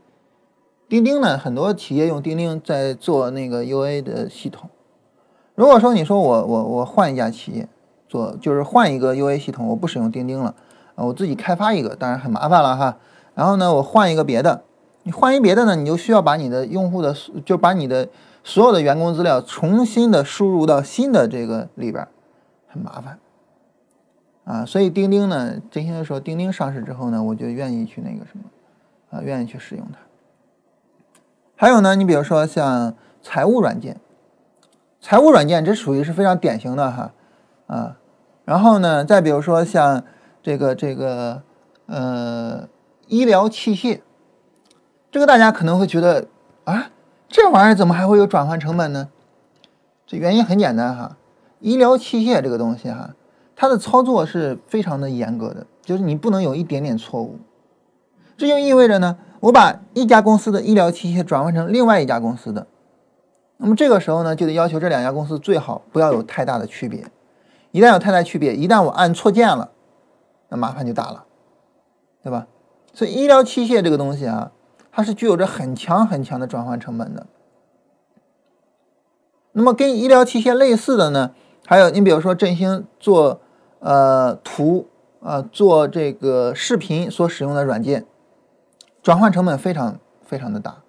[0.88, 4.68] 钉钉呢，很多企业用钉钉在做那个 UA 的系统。
[5.54, 7.66] 如果说你说我我我换一家企业。
[8.10, 10.52] 做就是换一个 UA 系统，我不使用钉钉了
[10.96, 12.96] 啊，我自己开发一个，当然很麻烦了哈。
[13.36, 14.64] 然后呢，我换一个别的，
[15.04, 17.14] 你换一别的呢，你就需要把你的用户的，
[17.44, 18.08] 就把你的
[18.42, 22.06] 所有的员工资料重新的输入到新的这个里边，
[22.68, 23.18] 很麻烦
[24.44, 24.64] 啊。
[24.64, 28.44] 所以钉钉呢，真心的说，钉钉上市之后呢，我就愿意去那个什么
[29.10, 29.98] 啊，愿意去使用它。
[31.56, 34.00] 还有呢，你比如说像财务软件，
[35.00, 37.12] 财务软件这属于是非常典型的哈
[37.66, 37.96] 啊。
[38.46, 40.02] 然后呢，再比如说像
[40.42, 41.42] 这个这个
[41.86, 42.66] 呃
[43.06, 44.00] 医疗器械，
[45.10, 46.26] 这个大家可能会觉得
[46.64, 46.90] 啊，
[47.30, 49.08] 这玩意儿怎么还会有转换成本呢？
[50.04, 51.16] 这原因很简单哈，
[51.60, 53.14] 医疗器械这个东西哈，
[53.54, 57.38] 它的操作是非常的严格的，就是你不能有一点点错误。
[58.36, 62.66] 这就意味着呢，我把一家公司的医疗器械转换成另外一家公司的，
[63.58, 67.04] 那么这个时候呢，就得要求这两家公司最好不要有太大的区别。
[67.70, 69.70] 一旦有太大区别，一旦我按错键了，
[70.48, 71.26] 那麻烦就大了，
[72.24, 72.48] 对吧？
[72.92, 74.50] 所以医疗器械这个东西啊，
[75.00, 77.24] 它是具有着很强很强的转换成本的。
[79.52, 81.30] 那么跟医疗器械类似的呢，
[81.64, 83.40] 还有你比如说振兴做
[83.78, 84.88] 呃图
[85.22, 88.04] 啊做这个视频所使用的软件，
[89.02, 90.82] 转换成本非常非常的大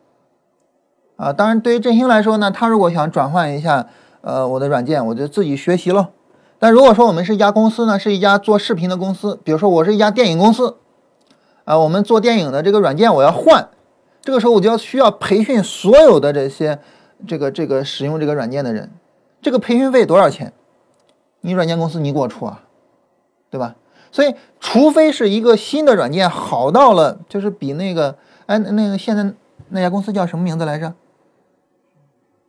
[1.16, 1.32] 啊。
[1.32, 3.88] 当然，对于振兴来说呢，他如果想转换一下
[4.20, 6.08] 呃我的软件，我就自己学习喽。
[6.60, 10.76] 但如果说我们是一家公司呢，是一家做视频的公司，比如说我是一家电影公司，
[11.64, 13.70] 啊，我们做电影的这个软件我要换，
[14.22, 16.80] 这个时候我就要需要培训所有的这些
[17.28, 18.92] 这个这个使用这个软件的人，
[19.42, 20.54] 这个培训费多少钱？
[21.42, 22.64] 你软件公司你给我出啊，
[23.50, 23.76] 对吧？
[24.12, 28.16] 所以除非是一个新的软件好到了，就是比那个
[28.46, 29.34] 哎那个现在
[29.70, 30.94] 那家公司叫什么名字来着？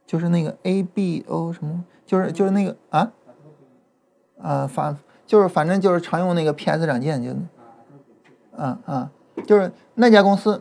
[0.07, 1.85] 就是那个 A B O 什么？
[2.05, 3.11] 就是就是那个啊？
[4.43, 4.95] 啊，反
[5.27, 7.31] 就是反正就是常用那个 PS 软件就，
[8.61, 9.11] 啊啊，
[9.47, 10.61] 就是那家公司，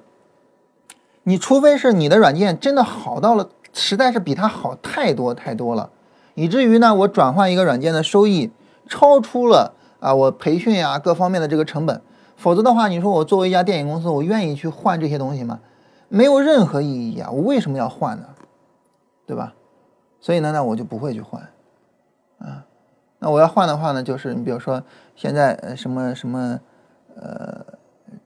[1.24, 5.90] 你除非是你的软件真的好到了，实在是比它好太多太多了，
[6.36, 8.52] 以至于呢，我转换一个软件的收益
[8.88, 12.02] 超出了啊我培训呀各方面的这个成本，
[12.36, 15.60] 否则的话，你说我作为一家电影公司，我愿意去换这些东西吗？
[16.10, 18.26] 没有任何意义啊，我为什么要换呢？
[19.26, 19.54] 对吧？
[20.20, 21.42] 所以呢，那我就不会去换，
[22.40, 22.66] 啊。
[23.20, 24.84] 那我要换的话呢，就是你比如说
[25.16, 26.60] 现在呃什么什么，
[27.16, 27.64] 呃，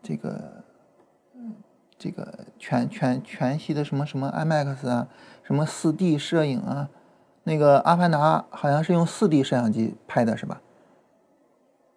[0.01, 0.63] 这个，
[2.05, 2.27] 这个
[2.59, 5.07] 全全全息的什么什么 IMAX 啊，
[5.41, 6.87] 什么四 D 摄影啊，
[7.45, 10.61] 那个《阿凡达》好像是用四 D 摄像机拍的是吧？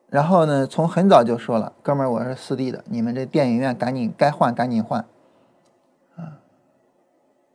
[0.09, 5.05] 然后呢，从很早就说了，哥们儿，我是四 D 的，你们这电影院赶紧该换赶紧换，
[6.17, 6.41] 啊，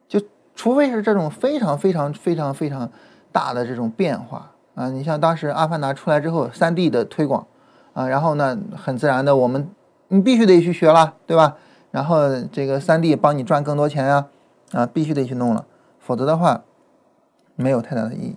[0.07, 0.21] 就
[0.53, 2.87] 除非是这种非常非常非常非常
[3.31, 4.51] 大的这种变化。
[4.75, 7.47] 啊，你像当时《阿凡达》出来之后，3D 的推广，
[7.93, 9.67] 啊，然后呢，很自然的我们
[10.09, 11.57] 你必须得去学了，对吧？
[11.93, 14.25] 然后这个三 D 帮你赚更多钱呀，
[14.71, 15.63] 啊，必须得去弄了，
[15.99, 16.63] 否则的话
[17.55, 18.35] 没有太大的意义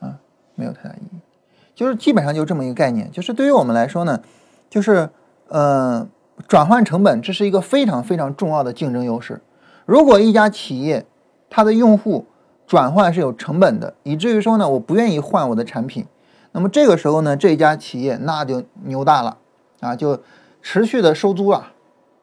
[0.00, 0.18] 啊，
[0.56, 1.20] 没有太大意义。
[1.72, 4.20] 就是基本上就这么一个概念，就是对于我们来说呢，
[4.68, 5.08] 就是
[5.46, 6.04] 呃，
[6.48, 9.40] 转换成本这是一个非常非常重要的竞争优势。
[9.84, 11.06] 如果一家企业
[11.48, 12.26] 它的用户
[12.66, 16.04] 转换是有成本的，以至于说呢，我不愿意换我的产品，
[16.50, 19.38] 那么这个时候呢，这家企业那就牛大了
[19.78, 20.20] 啊，就
[20.60, 21.68] 持续的收租了。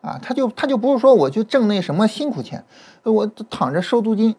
[0.04, 2.66] 啊，他就他就不是说我去挣那什么辛苦钱，
[3.04, 4.36] 我躺着收租金，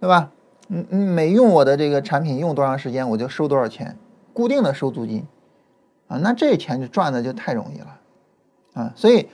[0.00, 0.30] 对吧？
[0.68, 3.98] 嗯嗯，每用我的这个产品用多长时间，我就收多少钱，
[4.32, 5.26] 固定的收租金，
[6.08, 8.00] 啊，那这钱就赚的就太容易了，
[8.72, 9.28] 啊，所以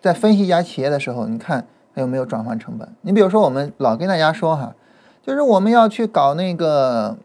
[0.00, 2.88] 在分析一家企业的时候，你看还有没有转换成本。
[3.00, 4.76] 你比如说，我们老跟大家说哈，
[5.24, 7.16] 就是我们要去搞那个，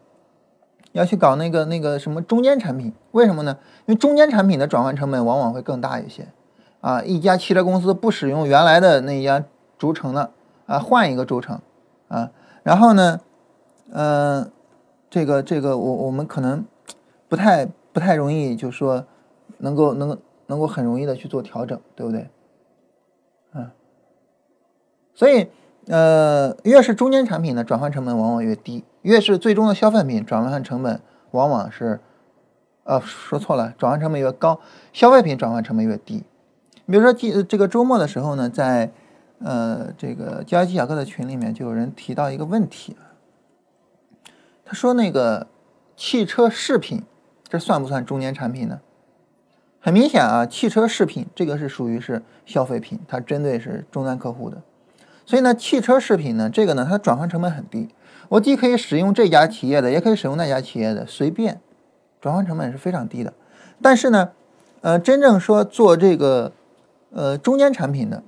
[0.93, 3.55] 要去搞那个那个什么中间产品，为什么呢？
[3.85, 6.27] 因为中间产品的转换成本往往会更大一些。
[6.81, 9.43] 啊，一家汽车公司不使用原来的那家
[9.77, 10.31] 轴承了，
[10.65, 11.61] 啊，换一个轴承，
[12.07, 12.31] 啊，
[12.63, 13.21] 然后呢，
[13.91, 14.51] 嗯，
[15.09, 16.65] 这个这个我我们可能
[17.29, 19.05] 不太不太容易，就是说
[19.59, 20.17] 能够能
[20.47, 22.29] 能够很容易的去做调整，对不对？
[23.53, 23.69] 嗯，
[25.13, 25.49] 所以
[25.87, 31.99] 呃，越是中间产品的，转换成本往往越低；越是最终的消费品，转换成本往往是，
[32.85, 34.59] 呃，说错了，转换成本越高，
[34.91, 36.23] 消费品转换成本越低。
[36.91, 38.91] 比如说，这这个周末的时候呢，在
[39.39, 43.15] 呃这个交易技巧课的群里面，就有人提到一个问题啊。
[44.65, 45.47] 他说：“那个
[45.95, 47.03] 汽车饰品，
[47.47, 48.81] 这算不算中间产品呢？”
[49.79, 54.61] 很明显啊，汽车饰品这个是属于是消费品，它针对是终端客户的。
[55.25, 57.87] 所以呢，汽车饰品呢，这个呢，它转换成本很低。
[58.29, 61.61] 我既可以使用这家企业的，也可以使用那家企业的，随便，
[62.19, 63.33] 转换成本是非常低的。
[63.81, 64.31] 但是呢，
[64.81, 66.51] 呃，真正说做这个。
[67.13, 68.23] 呃，中间产品的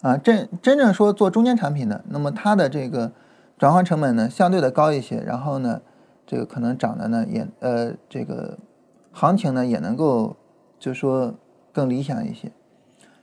[0.00, 3.12] 啊，真真正说做中间产品的，那么它的这个
[3.58, 5.82] 转换成本呢，相对的高一些，然后呢，
[6.26, 8.56] 这个可能涨的呢也呃，这个
[9.12, 10.36] 行情呢也能够
[10.78, 11.34] 就说
[11.72, 12.50] 更理想一些。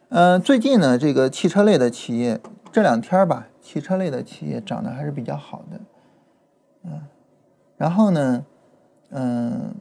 [0.09, 2.39] 嗯，最近呢，这个汽车类的企业
[2.71, 5.79] 这两天吧，汽车类的企业涨得还是比较好的，
[6.83, 7.01] 嗯，
[7.77, 8.45] 然后呢，
[9.09, 9.73] 嗯，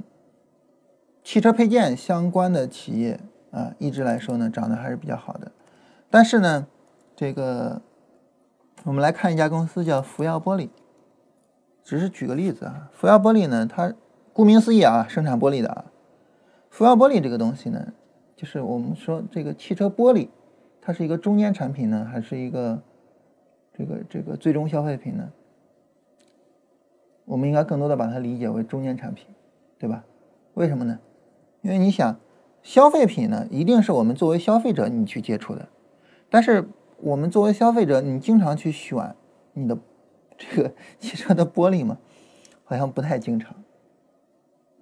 [1.23, 3.21] 汽车配件相关的企业。
[3.55, 5.53] 啊，一直来说呢，涨得还是比较好的。
[6.11, 6.67] 但是呢，
[7.15, 7.81] 这个
[8.83, 10.71] 我们来看一家公司叫福耀玻璃，
[11.85, 12.91] 只是举个例子啊。
[12.93, 13.95] 福耀玻璃呢，它
[14.33, 15.85] 顾名思义啊，生产玻璃的啊。
[16.69, 17.93] 福耀玻璃这个东西呢，
[18.35, 20.29] 就是我们说这个汽车玻璃，
[20.81, 22.83] 它是一个中间产品呢，还是一个
[23.73, 25.31] 这个这个最终消费品呢？
[27.25, 29.29] 我们应该更多的把它理解为中间产品，
[29.79, 30.05] 对吧？
[30.55, 30.99] 为什么呢？
[31.63, 32.17] 因为你想。
[32.65, 35.69] 消费品呢，一定是我们作为消费者你去接触的，
[36.29, 39.15] 但是我们作为消费者，你经常去选
[39.53, 39.79] 你的
[40.37, 41.99] 这个汽车的玻璃吗？
[42.65, 43.55] 好像不太经常，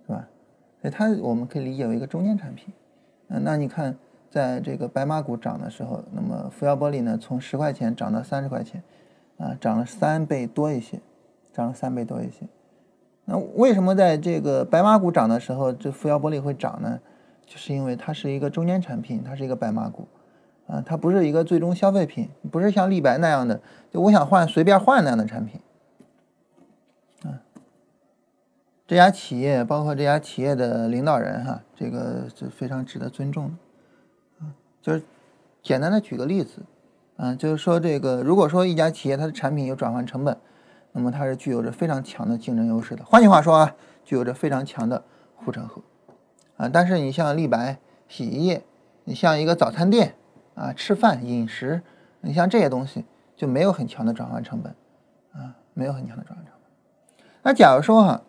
[0.07, 0.29] 是吧？
[0.81, 2.73] 所以它我们可以理解为一个中间产品。
[3.27, 3.97] 嗯，那你看，
[4.31, 8.81] 在这个白马股涨的时候，那么福耀玻璃呢，从十块钱涨到三十块钱，
[9.39, 11.01] 啊，涨了三倍多一些，
[11.53, 12.47] 涨了三倍多一些。
[13.25, 17.01] 那为什么在这个白马股涨的时候，这福耀玻璃会涨呢？
[17.47, 20.09] 就是因为它是一个中间产品，它是一个白马股，
[20.67, 25.61] 啊，它不是一个最终消费品，不是像立白那样的，就我想换随便换那样的产品，
[27.25, 27.43] 啊，
[28.87, 35.03] 这家企业包括这家企业的领导人哈，这个是非常值得尊重的，啊，就是
[35.63, 36.63] 简单的举个例子，
[37.17, 40.37] 啊，就是说这个如果说一家企业它的产品有转换成本，
[40.93, 43.75] 那么它是具有着非常强的竞争优势的，换句话说啊，
[44.05, 45.05] 具有着非常强的
[45.37, 45.83] 护城河。
[46.63, 48.63] 啊，但是你像立白洗衣液，
[49.03, 50.15] 你像一个早餐店
[50.55, 51.83] 啊，吃饭饮食，
[52.21, 53.05] 你像这些东西
[53.35, 54.73] 就没有很强的转换成本，
[55.33, 57.27] 啊，没有很强的转换成本。
[57.43, 58.23] 那假如说哈，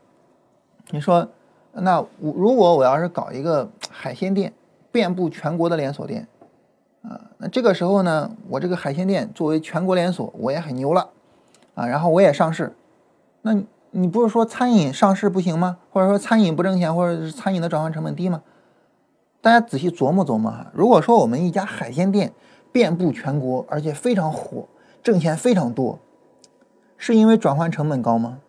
[0.90, 1.30] 你说，
[1.74, 4.52] 那我如果我要是搞一个海鲜店，
[4.92, 6.28] 遍布全国的连锁店，
[7.04, 11.08] 啊，那这个时候呢，我这个海鲜店作为全国连锁，我也很牛了，
[11.76, 12.76] 啊，然后我也上市，
[13.44, 13.62] 那。
[13.96, 15.78] 你不是说餐饮上市不行吗？
[15.92, 18.42] 或者说餐饮不挣钱，或者是餐饮的转换成本低吗？
[19.40, 20.72] 大家仔细琢磨琢磨哈。
[20.74, 22.34] 如果说我们一家海鲜店
[22.72, 24.68] 遍布全国，而且非常火，
[25.04, 26.00] 挣钱非常多，
[26.98, 28.40] 是因为转换成本高吗？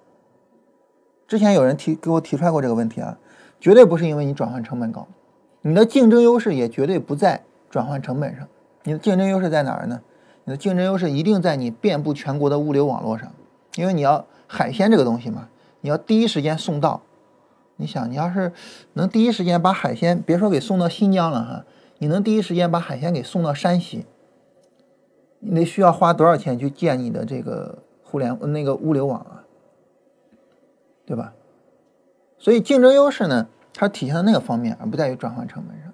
[1.28, 3.18] 之前有人提给我提出来过这个问题啊，
[3.60, 5.06] 绝对不是因为你转换成本高，
[5.60, 8.48] 你的竞争优势也绝对不在转换成本上。
[8.84, 10.00] 你的竞争优势在哪儿呢？
[10.44, 13.30] 你的竞争优势一定在你遍布全国的物流网络上，
[13.74, 14.24] 因为你要。
[14.46, 15.48] 海鲜这个东西嘛，
[15.80, 17.02] 你要第一时间送到，
[17.76, 18.52] 你想，你要是
[18.92, 21.64] 能第一时间把海鲜，别说给送到新疆了哈，
[21.98, 24.06] 你能第一时间把海鲜给送到山西，
[25.40, 29.44] 你得需要花多少钱去建你的这个互联那个物流网啊？
[31.06, 31.34] 对吧？
[32.38, 35.92] 所以竞争优势呢，它体现在那个方面，而不在于转换成本上。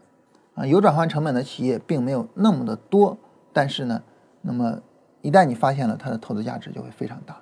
[0.54, 3.16] 啊，有转换成本的企业并没有那么的多，
[3.52, 4.02] 但是呢，
[4.42, 4.80] 那么
[5.22, 7.40] 一旦你发现了它的投资价值就会非常大。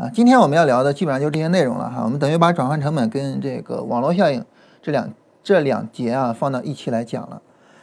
[0.00, 2.02] 啊，今天我们要聊的基本上就这些内容了哈。
[2.02, 4.42] 我们等于把转换成本跟这个网络效应
[4.80, 5.12] 这两
[5.44, 7.42] 这两节啊放到一起来讲了。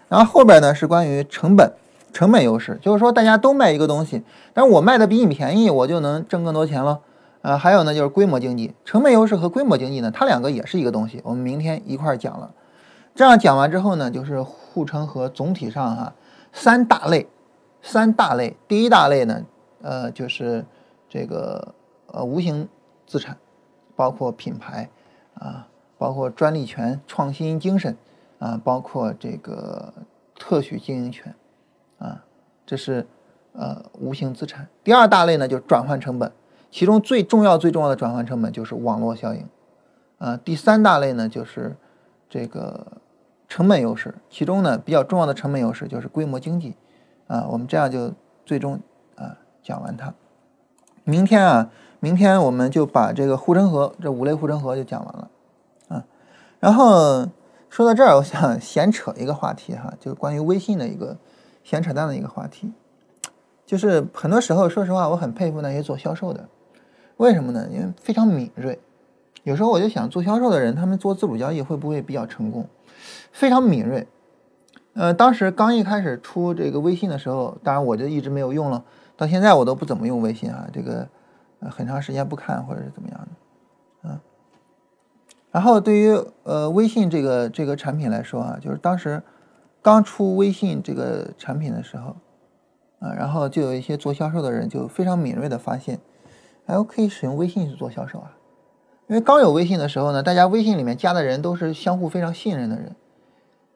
[0.10, 1.72] 然后后边呢是关于成本
[2.12, 7.02] 成本优势，就是说大家都卖一个东西，但是我卖的比你便宜，我就能挣更多钱了。
[7.44, 11.22] 啊，还有呢就是规模经济，成本优势和规模经济呢，它两个也是一个东西。
[11.24, 12.50] 我们明天一块儿讲了。
[13.14, 16.12] 这样讲完之后呢，就是护城河总体上哈
[16.52, 17.28] 三大类，
[17.84, 18.58] 三大类。
[18.68, 19.44] 第一大类呢，
[19.84, 20.66] 呃，就是
[21.08, 21.76] 这个。
[22.18, 22.68] 呃，无形
[23.06, 23.38] 资产
[23.96, 24.90] 包括品牌
[25.36, 25.68] 啊，
[26.00, 27.96] 包括专利权、创新精神
[28.40, 29.94] 啊，包括这个
[30.34, 31.36] 特许经营权
[32.00, 32.26] 啊，
[32.66, 33.06] 这是
[33.54, 34.68] 呃无形资产。
[34.84, 36.32] 第二大类呢，就是转换成本，
[36.72, 39.48] 其中最重要、最重要的转换成本就是网络效应
[40.18, 40.36] 啊。
[40.38, 41.76] 第三大类呢，就是
[42.28, 42.94] 这个
[43.48, 46.76] 成本优势，其中呢比较重要的成本优势就是规模经济
[47.28, 47.48] 啊。
[47.52, 48.12] 我们这样就
[48.44, 48.80] 最终
[49.16, 50.12] 啊讲完它。
[51.04, 51.70] 明天啊。
[52.00, 55.30] 明天我们就把这个护城河这五类护城河就讲完了，
[55.88, 56.06] 啊，
[56.60, 57.28] 然后
[57.70, 61.18] 说到这儿，我想闲扯一个话题哈，就是关于微信的一个
[61.64, 62.72] 闲扯淡的一个话题，
[63.66, 66.48] 就是很多时候，说实话，我很佩服那些做销售的，
[67.18, 67.68] 为什么呢？
[67.72, 68.80] 因为非常敏锐。
[69.44, 72.68] 有时候我就想，做销售的人，他们做自主交易会不会比较成功？
[73.32, 74.08] 非常敏锐。
[74.94, 78.84] 呃，当时刚一开始出这个微信的时候，当然我就一直没有用了，
[79.16, 81.08] 到现在我都不怎么用微信啊，这个。
[81.60, 83.28] 呃，很长时间不看或者是怎么样的，
[84.04, 84.20] 嗯，
[85.50, 89.24] 然后对于呃微信这个这个产品来说啊，就是当时
[89.82, 92.16] 刚出微信这个产品的时候，
[93.00, 96.00] 啊，然后就有一些做销售的人就非常敏锐的发现，
[96.68, 98.38] 哎，我可以使用微信去做销售啊，
[99.08, 102.96] 因为刚有微信的时候呢，大家微信里面加的人都是相互非常信任的人，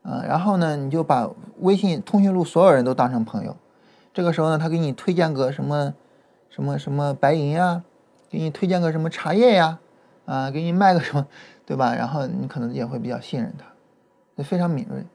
[0.03, 1.27] 啊，然后呢，你就把
[1.61, 3.57] 微信通讯录所有人都当成朋友，
[4.13, 5.95] 这个时候呢，他给你推荐个什么？
[6.51, 7.81] 什么什么白银呀，
[8.29, 9.79] 给你推荐个什么茶叶呀，
[10.25, 11.25] 啊，给你卖个什么，
[11.65, 11.95] 对吧？
[11.95, 15.05] 然后你可能也会比较信任他，非常敏锐。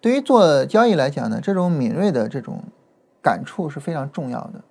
[0.00, 2.62] 对于做交易来讲呢，这种敏锐的这种
[3.20, 4.62] 感触是非常重要的。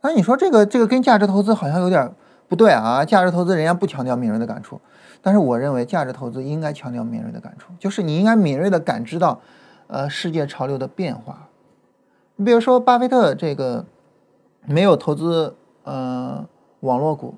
[0.00, 2.12] 那你说这个这个跟价值投资好像有点
[2.48, 3.04] 不对啊？
[3.04, 4.80] 价值投资人家不强调敏锐的感触，
[5.20, 9.40] 但是我认为价值投资应该强调敏锐的感触，就是你应该敏锐的感知到，
[9.88, 11.48] 呃，世界潮流的变化。
[12.42, 13.86] 你比如说，巴菲特这个
[14.66, 16.44] 没有投资呃
[16.80, 17.36] 网络股，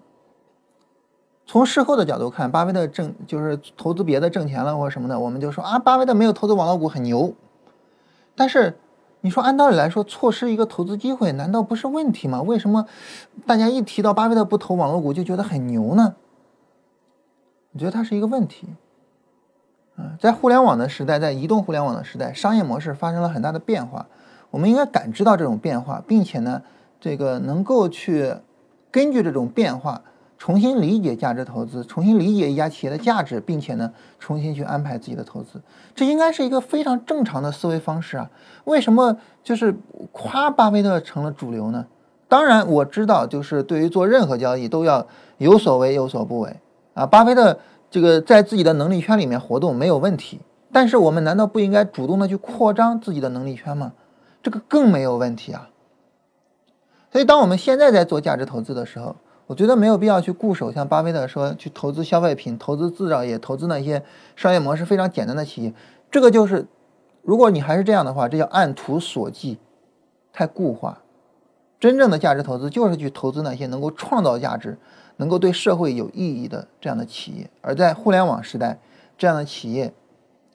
[1.45, 7.35] 从事后的角度看，巴菲特挣就是投资别的挣钱了或者什么的，我们就说啊，巴菲特没有投资网络股很牛。
[8.35, 8.79] 但是
[9.21, 12.41] 你说按道理来说，错失一个投资机会难道不是问题吗？
[12.41, 12.87] 为什么
[13.47, 16.15] 大家一提到巴菲特不投网络股就觉得很牛呢？
[17.75, 18.69] 我觉得它是一个问题。
[19.99, 24.07] 嗯，在互联网的时代，在移动互联网的时代，商业模式发生了很大的变化。
[24.55, 26.63] 我们应该感知到这种变化，并且呢，
[27.01, 28.33] 这个能够去
[28.93, 30.01] 根据这种变化
[30.39, 35.61] 重新理解价值投资，重新理解一家企业的价值，并且呢，重新去安排自己的投资，
[35.93, 38.31] 这应该是一个非常正常的思维方式啊。
[38.63, 39.75] 为什么就是
[40.13, 41.87] 夸巴菲特成了主流呢？
[42.29, 45.05] 当然我知道，就是对于做任何交易都要
[45.39, 46.61] 有所为有所不为
[46.95, 47.05] 啊。
[47.05, 47.59] 巴菲特
[47.91, 50.39] 这个在自己的能力圈里面活动没有问题，
[50.71, 53.91] 但是我们难道不应该主动的去扩张自己的能力圈吗？
[54.45, 55.71] 这个更没有问题啊，
[57.11, 59.17] 所以当我们现在在做价值投资的时候，
[59.47, 64.03] 我觉得没有必要去固守像巴菲特说去投资消费品、投资制造业、投资那些
[64.37, 65.73] 商业模式非常简单的企业。
[66.11, 66.67] 这个就是，
[67.23, 69.57] 如果你还是这样的话，这叫按图索骥，
[70.31, 71.01] 太固化。
[71.81, 74.77] 真正的价值投资就是去投资那些能够创造价值、
[75.17, 77.49] 能够对社会有意义的这样的企业。
[77.63, 78.79] 而在互联网时代，
[79.17, 79.95] 这样的企业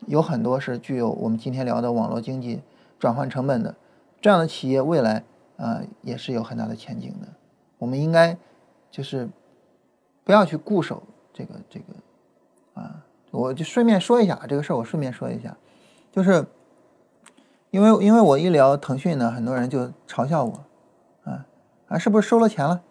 [0.05, 2.61] 有很多是具有我们今天聊的网络经济。
[2.99, 3.73] 转换成本的
[4.21, 5.23] 这样的企业，未来
[5.57, 7.27] 啊也是有很大的前景的。
[7.77, 8.37] 我们应该
[8.91, 9.29] 就是
[10.23, 11.01] 不要去固守
[11.33, 11.85] 这个这个
[12.73, 15.55] 啊，我就顺便说一下这个事儿，我顺便说一下，
[16.11, 16.45] 就是
[17.71, 20.63] 因为因为我一聊腾讯呢，很多人就嘲笑我
[21.23, 21.45] 啊
[21.87, 22.81] 啊，是不是收了钱了？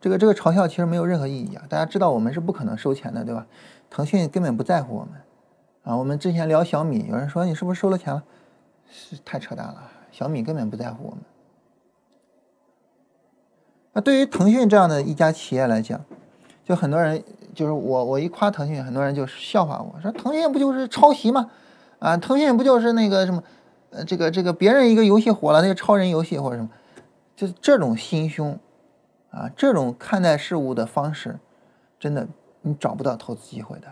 [0.00, 3.46] 这个这个嘲笑其实没有任何意义啊，大家知道我们是不可能收钱的，对吧？
[3.90, 5.14] 腾讯根本不在乎我们
[5.82, 5.96] 啊。
[5.96, 8.22] 我们之前聊小米，有人说你是不是收了钱了？
[8.90, 11.20] 是太扯淡了，小米根本不在乎我们。
[13.92, 16.00] 那对于腾讯这样的一家企业来讲，
[16.64, 17.22] 就很多人
[17.54, 21.50] 就是我我一夸腾讯，很多人就笑话我说腾讯不就是抄袭吗？
[21.98, 23.42] 啊，腾讯不就是那个什么，
[23.90, 26.70] 呃，这个这个别人一个游戏火了，那个超人游戏或者什么，
[27.34, 28.58] 就这种心胸，
[29.30, 31.40] 啊，这种看待事物的方式，
[31.98, 32.28] 真的
[32.62, 33.88] 你找不到投资机会的，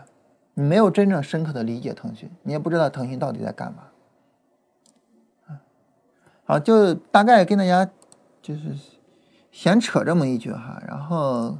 [0.53, 3.79] 你没有真正深刻的理解腾讯，你也不知道腾讯到底在干嘛。
[6.47, 7.87] 好，就大概跟大家
[8.41, 8.73] 就是
[9.51, 11.59] 闲扯这么一句哈，然后。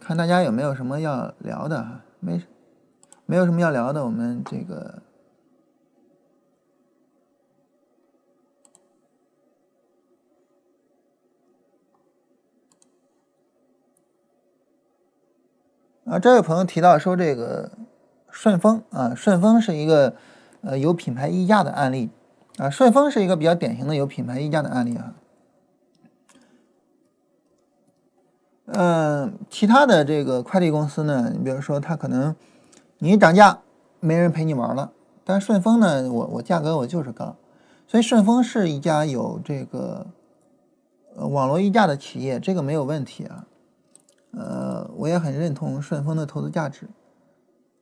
[0.00, 2.00] 看大家有没有什么要聊的哈？
[2.18, 2.42] 没，
[3.24, 5.00] 没有什么要聊的，我们这个
[16.04, 17.70] 啊，这位朋友提到说这个
[18.28, 20.16] 顺丰啊，顺丰是一个
[20.62, 22.10] 呃有品牌溢价的案例
[22.58, 25.14] 啊，顺丰是一个比较典型的有品牌溢价的案例啊。
[28.66, 32.34] 嗯，其他的这个快递公司呢，你比如说，它可能
[32.98, 33.60] 你涨价，
[34.00, 34.92] 没人陪你玩了。
[35.24, 37.36] 但顺丰呢，我我价格我就是高，
[37.86, 40.06] 所以顺丰是一家有这个
[41.14, 43.44] 呃网络溢价的企业，这个没有问题啊。
[44.32, 46.88] 呃，我也很认同顺丰的投资价值。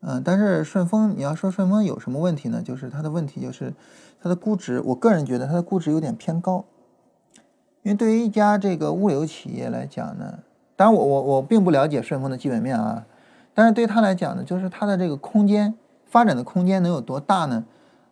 [0.00, 2.62] 嗯，但是顺丰，你要说顺丰有什么问题呢？
[2.62, 3.72] 就是它的问题就是
[4.24, 6.64] 它的估值，我个人觉得它的估值有点偏高。
[7.82, 10.38] 因为对于一家这个物流企业来讲呢。
[10.74, 13.04] 当然，我我我并不了解顺丰的基本面啊，
[13.52, 15.74] 但是对他来讲呢，就是它的这个空间
[16.06, 17.64] 发展的空间能有多大呢？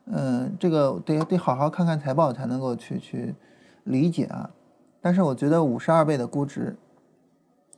[0.04, 3.34] 嗯，这个得得好好看看财报才能够去去
[3.84, 4.50] 理解啊。
[5.00, 6.76] 但是我觉得五十二倍的估值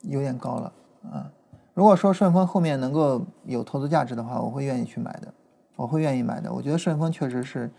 [0.02, 0.72] 有点高了
[1.04, 1.30] 啊。
[1.72, 5.32] 如果说顺丰后面能够有投资价值的话，我会愿意去买的，
[5.76, 6.52] 我会愿意买的。
[6.52, 7.70] 我觉得顺丰确实是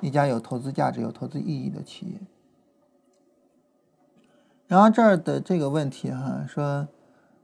[0.00, 2.20] 一家有投资价值、有投资意义的企业。
[4.66, 6.88] 然后这儿的这个问题哈，说，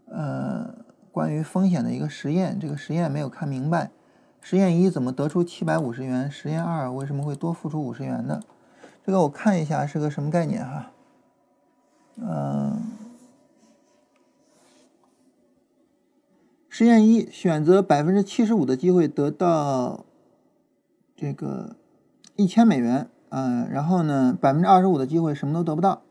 [0.07, 0.74] 呃，
[1.12, 3.90] 关于风险的一个实验，这个实验没有看明白。
[4.40, 6.28] 实验一怎么得出七百五十元？
[6.28, 8.40] 实验二为什么会多付出五十元呢？
[9.07, 10.90] 这个我看一下是个什么概念哈。
[12.16, 12.82] 嗯，
[16.68, 20.05] 实验一选择百分之七十五的机会得到
[21.14, 21.76] 这个
[22.43, 26.03] 一千美元，嗯，然后呢，百分之二十五的机会什么都得不到。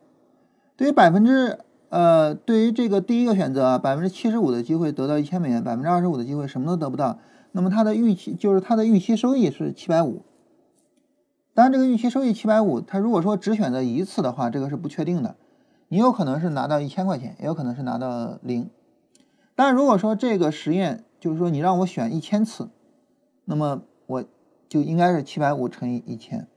[0.78, 1.60] 对于百分之
[1.90, 7.20] 呃，对于这个第一个选择，百分之七十五的机会得到一千美元，百分之二十五的机会什么都得不到。
[7.52, 10.24] 那么它的预期就是它的预期收益是七百五。
[11.54, 15.36] 当然，这个预期收益七百五，它如果说只选择一次的话，这个是不确定的。
[15.90, 18.70] 你有可能是拿到一千块钱，也有可能是拿到零。
[19.54, 22.70] 但如果说这个实验就是说你让我选一千次，
[23.44, 24.24] 那么我
[24.72, 26.48] 就应该是七百五乘以一千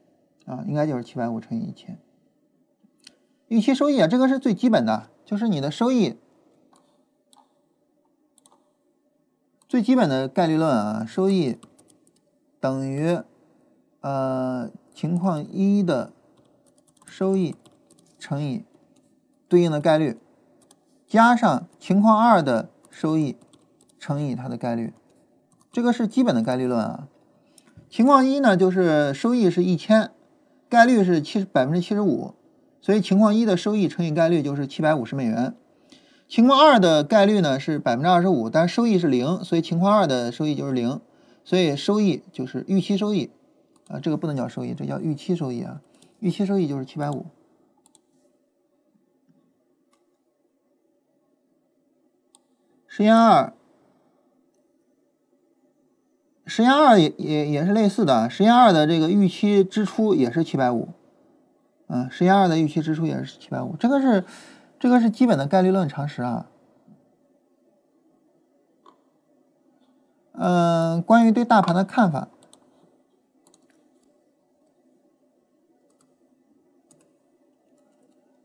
[0.45, 1.99] 啊，应该就是七百五乘以一千。
[3.49, 6.17] 预期收益啊，这个是最基本的，就是你的收益
[9.67, 11.59] 最基本的概率论啊，收益
[12.61, 13.19] 等于
[13.99, 16.13] 呃情况一的
[17.05, 17.53] 收益
[18.17, 18.63] 乘以
[19.49, 20.17] 对应的概率，
[21.05, 23.35] 加上情况二的收益
[23.99, 24.93] 乘以它的概率，
[25.69, 27.09] 这个是基本的概率论啊。
[27.95, 30.11] 情况一呢，就是收益是一千，
[30.67, 32.33] 概率是七十百分之七十五。
[32.81, 35.55] 所以情况一的收益乘以概率就是七百五十美元，
[36.27, 40.99] 情况二的概率呢是百分之二十五，但收益是零，所以情况二的收益就是零，
[41.45, 43.31] 所以收益就是预期收益，
[43.87, 45.79] 啊，这个不能叫收益，这叫预期收益啊，
[46.19, 47.27] 预期收益就是七百五。
[52.89, 53.53] 实验二，
[56.45, 60.89] 实验二也也也是类似的，实验二的这个预期支出也是七百五。
[61.87, 64.23] 嗯，实验二的预期支出也是七百五，这个是
[64.79, 66.47] 这个是基本的概率论常识啊。
[70.33, 72.27] 嗯，关于对大盘的看法，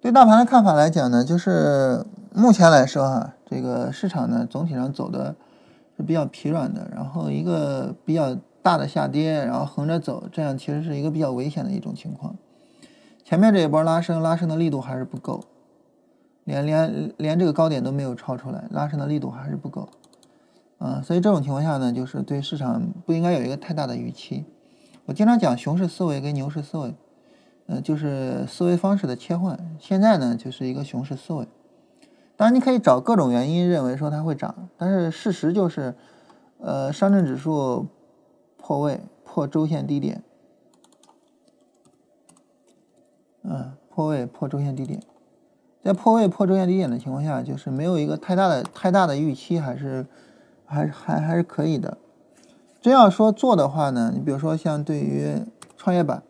[0.01, 5.35] 对大盘的看法来讲呢，就是目前来说哈，这个市场呢总体上走的
[6.01, 12.35] 是比较疲软的，然后一个比较大的下跌，然后横着走，这样其实是一个比较危险的一种情况。
[13.23, 15.45] 前面这一波拉升，拉升的力度还是不够，
[16.45, 19.89] 连连连这个高点都没有超出来，拉升的力度还是不够，
[20.79, 24.47] 啊，所以这种情况下呢，就是对市场不应该有一个太大的预期。
[25.05, 26.95] 我经常讲熊市思维跟牛市思维，
[27.67, 29.59] 呃，就是思维方式的切换。
[29.79, 31.47] 现在呢，就是一个熊市思维。
[32.41, 35.95] 当然，你可以找各种原因认为说它会涨，但是事实就是，
[36.59, 37.87] 呃，上证指数
[38.57, 40.23] 破位破周线低点。
[43.43, 45.03] 嗯，破位破周线低点，
[45.85, 50.07] 在破位破周线低点的情况下，就是没有一个太大的太大的预期，还是
[50.65, 51.99] 还还还是可以的。
[52.81, 55.43] 真要说做的话呢，你比如说像对于
[55.77, 56.23] 创业板，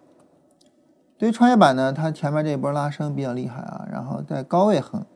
[1.16, 5.06] 对于创业板呢，它前面这一波拉升比较厉害啊，然后在高位横，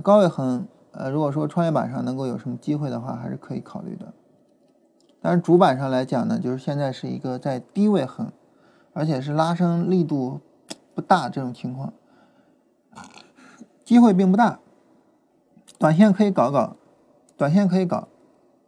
[0.00, 4.12] 高位横，呃，如果说创业板上能够有什么机会的话，还是可以考虑的。
[5.20, 8.30] 但是主板上来讲呢，就是现在是一个在低位横，
[8.92, 10.40] 而且是拉升力度
[10.94, 11.92] 不大这种情况，
[13.84, 14.60] 机会并不大。
[15.78, 16.76] 短线可以搞搞，
[17.36, 18.08] 短线可以搞。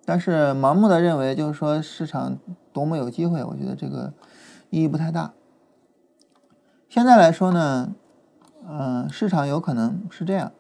[0.05, 2.39] 但是盲目的认为就是说市场
[2.73, 4.13] 多么有机会，我觉得这个
[4.71, 5.33] 意义不太大。
[6.89, 7.95] 现在来说呢，
[8.69, 10.53] 嗯，市场有可能是这样，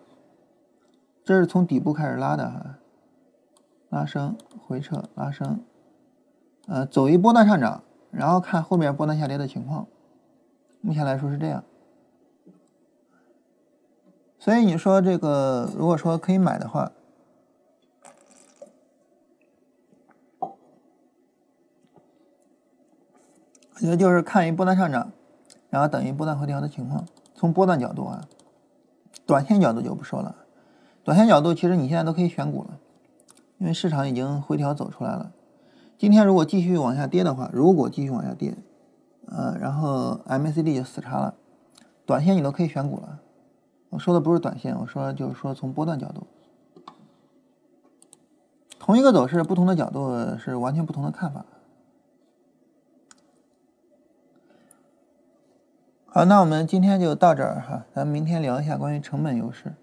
[1.25, 2.79] 这是从底部开始拉的哈，
[3.89, 5.63] 拉升回撤拉升，
[6.67, 9.87] 呃，走一波段上涨，然后看后面波段下跌的情况。
[10.81, 11.63] 目前来说是这样，
[14.39, 16.93] 所以你说这个如果说可以买的话。
[23.75, 25.11] 我觉得就是看一波段上涨，
[25.71, 27.07] 然后等一波段回调的情况。
[27.35, 28.29] 从波段角度啊，
[29.25, 30.37] 短线角度就不说了。
[31.03, 32.79] 短线角度其实你现在都可以选股了，
[33.59, 35.33] 因为市场已经回调走出来了。
[35.99, 38.55] 今天如果继续往下跌的话，如果继续往下跌，
[39.27, 41.35] 呃，然后 MACD 就死叉了，
[42.07, 43.21] 短线你都可以选股了。
[43.91, 46.27] 我说的不是短线，我说就是说从波段角度，
[48.79, 51.45] 同一个走势，不同的角度是完全不同的看法。
[56.07, 59.75] 好，那我们今天就到这儿哈，咱们明天聊一下关于成本优势。